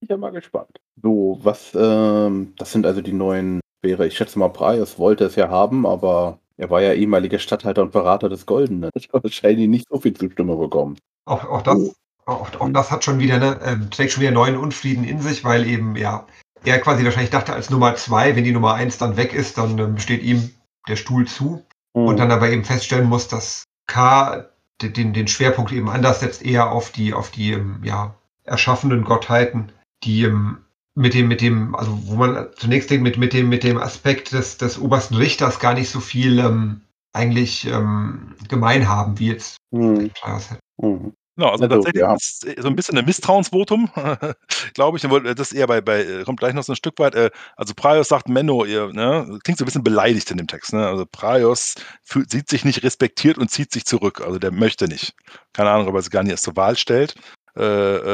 [0.02, 0.80] ich bin mal gespannt.
[1.02, 4.08] So, was, ähm, das sind also die neuen wäre.
[4.08, 7.92] Ich schätze mal, Praios wollte es ja haben, aber er war ja ehemaliger Stadthalter und
[7.92, 8.90] Berater des Goldenen.
[9.14, 10.98] Hat wahrscheinlich nicht so viel Zustimmung bekommen.
[11.26, 14.58] Auch, auch, das, auch, auch das hat schon wieder, ne, äh, trägt schon wieder neuen
[14.58, 16.28] Unfrieden in sich, weil eben, ja,
[16.66, 19.80] er quasi wahrscheinlich dachte als Nummer zwei, wenn die Nummer eins dann weg ist, dann
[19.80, 20.50] äh, steht ihm
[20.88, 21.64] der Stuhl zu.
[21.94, 22.08] Mhm.
[22.08, 24.50] Und dann aber eben feststellen muss, dass K
[24.82, 29.72] den, den Schwerpunkt eben anders setzt, eher auf die, auf die, ähm, ja, erschaffenen Gottheiten,
[30.04, 30.58] die ähm,
[30.96, 34.32] mit dem, mit dem, also wo man zunächst denkt, mit, mit dem, mit dem Aspekt
[34.32, 36.82] des, des obersten Richters gar nicht so viel ähm,
[37.14, 40.12] eigentlich ähm, gemein haben, wie jetzt Mhm.
[40.78, 41.14] Mhm.
[41.36, 42.14] Genau, also, Also, tatsächlich ja.
[42.14, 43.90] ist es so ein bisschen ein Misstrauensvotum,
[44.76, 45.06] glaube ich.
[45.06, 47.16] Obwohl, Das ist eher bei, bei, äh, kommt gleich noch so ein Stück weit.
[47.16, 50.74] äh, Also Praios sagt Menno, ihr, ne, klingt so ein bisschen beleidigt in dem Text.
[50.74, 50.86] Ne?
[50.86, 51.74] Also Praios
[52.04, 54.22] fühlt, sieht sich nicht respektiert und zieht sich zurück.
[54.22, 55.16] Also der möchte nicht.
[55.54, 57.16] Keine Ahnung, ob er es gar nicht erst zur Wahl stellt.
[57.58, 57.64] Äh,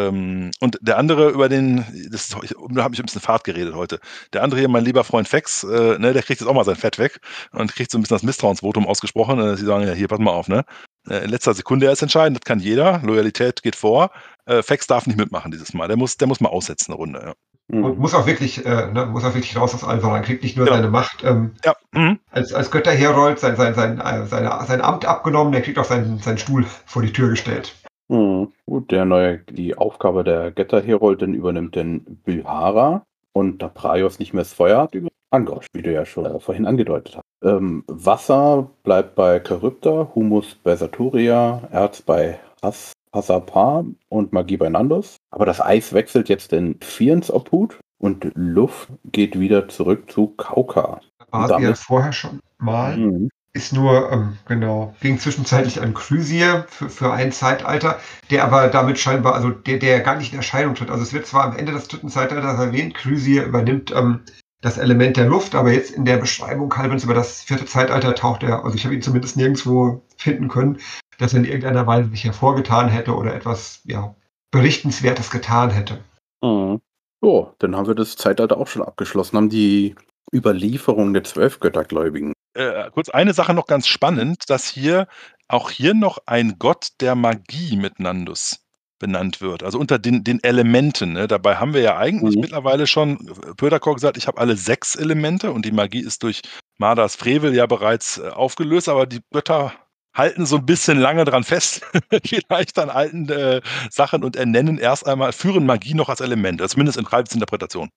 [0.07, 3.73] ähm, und der andere über den, das, ich, da habe ich ein bisschen Fahrt geredet
[3.75, 3.99] heute.
[4.33, 6.75] Der andere hier, mein lieber Freund Fex, äh, ne, der kriegt jetzt auch mal sein
[6.75, 7.19] Fett weg
[7.51, 9.39] und kriegt so ein bisschen das Misstrauensvotum ausgesprochen.
[9.39, 10.65] Äh, sie sagen ja, hier, pass mal auf, ne?
[11.09, 12.99] Äh, in letzter Sekunde erst entscheiden, das kann jeder.
[13.03, 14.11] Loyalität geht vor.
[14.45, 15.87] Äh, Fex darf nicht mitmachen dieses Mal.
[15.87, 17.19] Der muss, der muss mal aussetzen, eine Runde.
[17.23, 17.33] Ja,
[17.81, 18.01] Und Mhm.
[18.01, 20.77] muss auch wirklich, äh, ne, muss auch wirklich raus aus Alvaran, kriegt nicht nur Genau.
[20.77, 21.75] seine Macht ähm, ja.
[21.93, 22.19] Mhm.
[22.31, 26.19] als, als Götterherold, sein, sein, sein, äh, seine, sein Amt abgenommen, der kriegt auch seinen,
[26.19, 27.75] seinen Stuhl vor die Tür gestellt.
[28.09, 28.51] Mhm.
[28.65, 33.03] Gut, der neue, die Aufgabe der Götterheroldin übernimmt denn Bülhara
[33.33, 36.39] und da Praios nicht mehr das Feuer hat, über Angosh, wie du ja schon äh,
[36.39, 37.23] vorhin angedeutet hast.
[37.43, 44.69] Ähm, Wasser bleibt bei Charybda, Humus bei Saturia, Erz bei Has Hassapar und Magie bei
[44.69, 45.17] Nandos.
[45.31, 51.01] Aber das Eis wechselt jetzt in Fiens Obhut und Luft geht wieder zurück zu Kauka.
[51.31, 52.97] War sie ja damit- vorher schon mal.
[52.97, 53.29] Mhm.
[53.51, 58.99] Ist nur, ähm, genau, ging zwischenzeitlich an Chrysier für, für ein Zeitalter, der aber damit
[58.99, 60.91] scheinbar, also der, der gar nicht in Erscheinung tritt.
[60.91, 64.21] Also es wird zwar am Ende des dritten Zeitalters erwähnt, Chrysier übernimmt ähm,
[64.61, 68.43] das Element der Luft, aber jetzt in der Beschreibung Calvins über das vierte Zeitalter taucht
[68.43, 70.79] er, also ich habe ihn zumindest nirgendwo finden können,
[71.17, 74.15] dass er in irgendeiner Weise sich hervorgetan hätte oder etwas, ja,
[74.51, 76.03] Berichtenswertes getan hätte.
[76.43, 76.81] Mhm.
[77.21, 79.95] So, dann haben wir das Zeitalter auch schon abgeschlossen, haben die
[80.33, 82.33] Überlieferung der zwölf Göttergläubigen.
[82.59, 85.07] Äh, kurz eine Sache noch ganz spannend, dass hier
[85.47, 88.59] auch hier noch ein Gott der Magie mit Nandus
[88.99, 89.63] benannt wird.
[89.63, 91.13] Also unter den, den Elementen.
[91.13, 91.29] Ne?
[91.29, 92.41] Dabei haben wir ja eigentlich Mhm.
[92.41, 96.41] mittlerweile schon äh, Pöderkor gesagt, ich habe alle sechs Elemente und die Magie ist durch
[96.77, 99.71] Mardas Frevel ja bereits äh, aufgelöst, aber die Götter
[100.13, 101.81] halten so ein bisschen lange dran fest,
[102.25, 106.97] vielleicht an alten äh, Sachen und ernennen erst einmal, führen Magie noch als Element, zumindest
[106.97, 107.89] in Treibs Interpretation.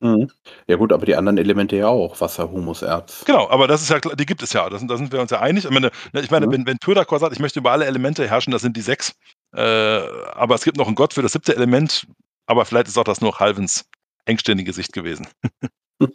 [0.00, 0.30] Mhm.
[0.66, 2.20] Ja gut, aber die anderen Elemente ja auch.
[2.20, 3.24] Wasser, Humus, Erz.
[3.24, 5.20] Genau, aber das ist ja, klar, die gibt es ja, da sind, da sind wir
[5.20, 5.64] uns ja einig.
[5.64, 6.52] Ich meine, ne, ich meine Mhm.
[6.52, 9.14] wenn, wenn Pödakor sagt, ich möchte über alle Elemente herrschen, das sind die sechs,
[9.56, 12.06] äh, aber es gibt noch einen Gott für das siebte Element,
[12.46, 13.88] aber vielleicht ist auch das nur Halvens
[14.26, 15.26] engständige Sicht gewesen.
[16.00, 16.08] ja,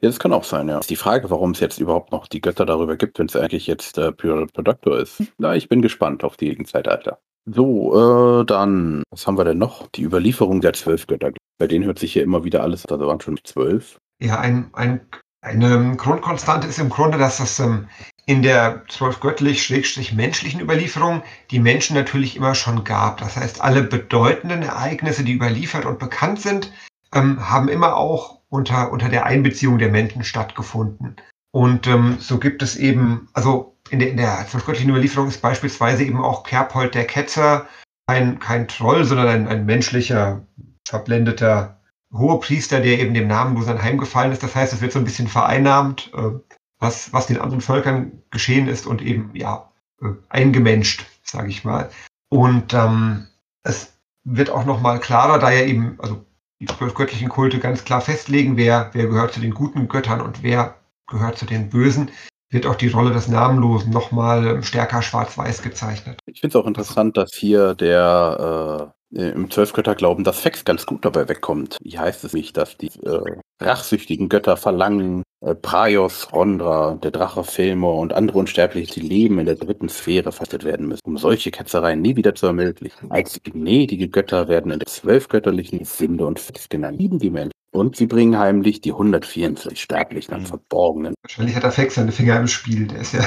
[0.00, 0.78] das kann auch sein, ja.
[0.78, 3.66] Ist die Frage, warum es jetzt überhaupt noch die Götter darüber gibt, wenn es eigentlich
[3.66, 5.22] jetzt äh, Pure Productor ist.
[5.38, 7.18] Na, ich bin gespannt auf die Zeitalter.
[7.44, 9.88] So, äh, dann, was haben wir denn noch?
[9.88, 11.32] Die Überlieferung der zwölf Götter.
[11.58, 13.98] Bei denen hört sich hier immer wieder alles, da waren schon zwölf.
[14.20, 15.00] Ja, ein, ein,
[15.40, 17.88] eine Grundkonstante ist im Grunde, dass das ähm,
[18.26, 23.18] in der zwölf göttlich-menschlichen Überlieferung die Menschen natürlich immer schon gab.
[23.18, 26.72] Das heißt, alle bedeutenden Ereignisse, die überliefert und bekannt sind,
[27.12, 31.16] ähm, haben immer auch unter, unter der Einbeziehung der Menschen stattgefunden.
[31.50, 36.02] Und ähm, so gibt es eben, also in der, in der zwölfgöttlichen Überlieferung ist beispielsweise
[36.02, 37.68] eben auch Kerpold der Ketzer
[38.08, 40.46] kein, kein Troll, sondern ein, ein menschlicher,
[40.88, 41.78] verblendeter
[42.10, 44.42] Hohepriester, der eben dem namenlosen anheimgefallen ist.
[44.42, 46.30] Das heißt, es wird so ein bisschen vereinnahmt, äh,
[46.78, 49.70] was, was den anderen Völkern geschehen ist und eben, ja,
[50.00, 51.90] äh, eingemenscht, sage ich mal.
[52.30, 53.26] Und ähm,
[53.62, 53.92] es
[54.24, 56.24] wird auch nochmal klarer, da ja eben, also
[56.60, 60.42] die zwölf göttlichen Kulte ganz klar festlegen, wer, wer gehört zu den guten Göttern und
[60.42, 60.76] wer
[61.06, 62.10] gehört zu den Bösen,
[62.52, 66.18] wird auch die Rolle des Namenlosen nochmal stärker schwarz-weiß gezeichnet.
[66.26, 71.04] Ich finde es auch interessant, dass hier der äh, im Zwölfgötterglauben das Fex ganz gut
[71.04, 71.78] dabei wegkommt.
[71.82, 77.44] Wie heißt es nicht, dass die äh, rachsüchtigen Götter verlangen, äh, Praios, Rondra, der Drache
[77.44, 81.50] Filmor und andere Unsterbliche, die leben in der dritten Sphäre versetzt werden müssen, um solche
[81.50, 83.10] Ketzereien nie wieder zu ermöglichen.
[83.10, 87.52] Als gnädige Götter werden in der zwölfgötterlichen Sünde und Fex genannt, lieben die Menschen.
[87.72, 90.46] Und sie bringen heimlich die 144 Sterblichen an Mhm.
[90.46, 91.14] Verborgenen.
[91.22, 92.86] Wahrscheinlich hat der Fex seine Finger im Spiel.
[92.86, 93.24] Der ist ja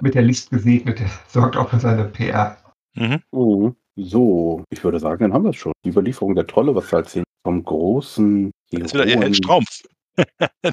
[0.00, 0.98] mit der List gesegnet.
[1.00, 2.56] Der sorgt auch für seine PR.
[2.94, 3.20] Mhm.
[3.32, 3.76] Mhm.
[3.96, 5.72] So, ich würde sagen, dann haben wir es schon.
[5.84, 9.82] Die Überlieferung der Trolle, was wir erzählen, vom großen Das ist wieder ihr Herrn Straums,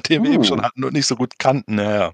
[0.08, 0.44] den wir eben Hm.
[0.44, 1.78] schon hatten und nicht so gut kannten.
[1.78, 2.12] Ja, ja.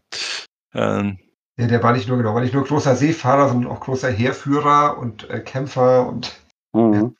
[0.74, 1.18] Ähm,
[1.58, 4.96] Ja, der war nicht nur genau, war nicht nur großer Seefahrer, sondern auch großer Heerführer
[4.98, 6.32] und äh, Kämpfer und
[6.74, 7.14] Mhm.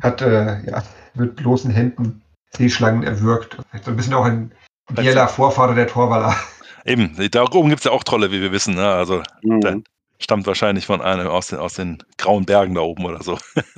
[0.00, 2.22] hat äh, ja mit bloßen Händen
[2.56, 3.58] Seeschlangen erwürgt.
[3.70, 4.52] Vielleicht so ein bisschen auch ein
[4.90, 6.36] ideeller Vorfahre der Torwaller.
[6.84, 8.74] eben, da oben gibt es ja auch Trolle, wie wir wissen.
[8.74, 8.86] Ne?
[8.86, 9.60] Also Mhm.
[9.60, 9.84] Dann-
[10.18, 13.38] stammt wahrscheinlich von einem aus den, aus den grauen Bergen da oben oder so.
[13.60, 13.72] Ja.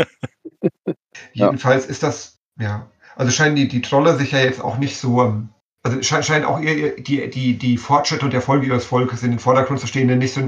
[1.47, 5.21] Jedenfalls ist das, ja, also scheinen die, die Trolle sich ja jetzt auch nicht so,
[5.83, 9.31] also scheinen, scheinen auch ihr, die, die, die Fortschritte und der Erfolge ihres Volkes in
[9.31, 10.43] den Vordergrund zu stehen, denn nicht so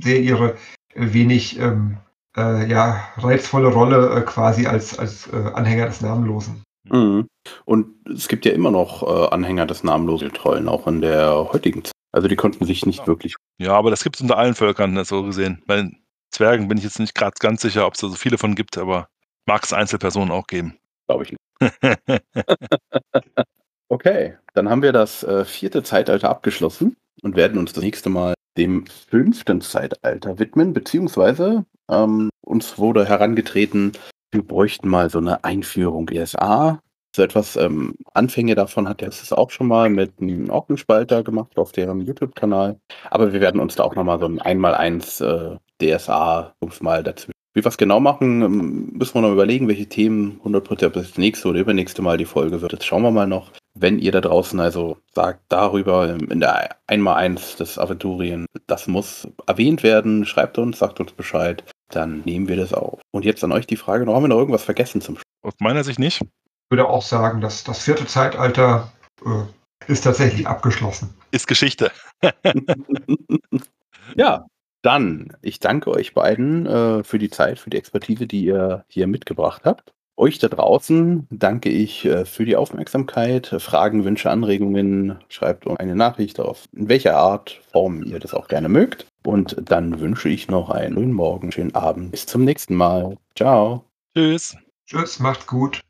[0.00, 0.52] sehr ihre
[0.94, 1.98] äh, wenig ähm,
[2.36, 6.62] äh, ja, reizvolle Rolle äh, quasi als, als äh, Anhänger des Namenlosen.
[6.84, 7.28] Mhm.
[7.64, 11.84] Und es gibt ja immer noch äh, Anhänger des namenlosen Trollen, auch in der heutigen
[11.84, 11.92] Zeit.
[12.12, 13.06] Also die konnten sich nicht Ja.
[13.06, 13.34] wirklich.
[13.58, 15.62] Ja, aber das gibt es unter allen Völkern, ne, so gesehen.
[15.66, 15.98] Bei den
[16.30, 18.76] Zwergen bin ich jetzt nicht gerade ganz sicher, ob es da so viele von gibt,
[18.78, 19.08] aber
[19.46, 20.76] mag es Einzelpersonen auch geben.
[21.06, 21.40] Glaube ich nicht.
[23.88, 28.32] Okay, dann haben wir das äh, vierte Zeitalter abgeschlossen und werden uns das nächste Mal
[28.56, 33.92] dem fünften Zeitalter widmen, beziehungsweise ähm, uns wurde herangetreten,
[34.32, 36.80] wir bräuchten mal so eine Einführung ESA.
[37.14, 41.58] So etwas ähm, Anfänge davon hat er es auch schon mal mit einem Orkenspalter gemacht
[41.58, 42.80] auf deren YouTube-Kanal.
[43.10, 47.41] Aber wir werden uns da auch nochmal so ein Einmal-Eins äh, DSA mal dazwischen.
[47.54, 51.18] Wie wir es genau machen, ähm, müssen wir noch überlegen, welche Themen 100% ob das
[51.18, 52.72] nächste oder übernächste Mal die Folge wird.
[52.72, 53.50] Das schauen wir mal noch.
[53.74, 59.28] Wenn ihr da draußen also sagt darüber ähm, in der Einmal-Eins des Aventurien, das muss
[59.46, 63.00] erwähnt werden, schreibt uns, sagt uns Bescheid, dann nehmen wir das auf.
[63.10, 65.24] Und jetzt an euch die Frage, noch haben wir noch irgendwas vergessen zum Schluss?
[65.42, 66.22] Aus meiner Sicht nicht.
[66.22, 68.90] Ich würde auch sagen, dass das vierte Zeitalter
[69.26, 71.12] äh, ist tatsächlich abgeschlossen.
[71.32, 71.90] Ist Geschichte.
[74.16, 74.46] ja,
[74.82, 79.06] dann, ich danke euch beiden äh, für die Zeit, für die Expertise, die ihr hier
[79.06, 79.92] mitgebracht habt.
[80.16, 83.46] Euch da draußen danke ich äh, für die Aufmerksamkeit.
[83.58, 88.48] Fragen, Wünsche, Anregungen, schreibt uns eine Nachricht auf, in welcher Art, Form ihr das auch
[88.48, 89.06] gerne mögt.
[89.24, 92.10] Und dann wünsche ich noch einen schönen Morgen, schönen Abend.
[92.10, 93.16] Bis zum nächsten Mal.
[93.34, 93.84] Ciao.
[94.14, 94.56] Tschüss.
[94.86, 95.80] Tschüss, macht gut.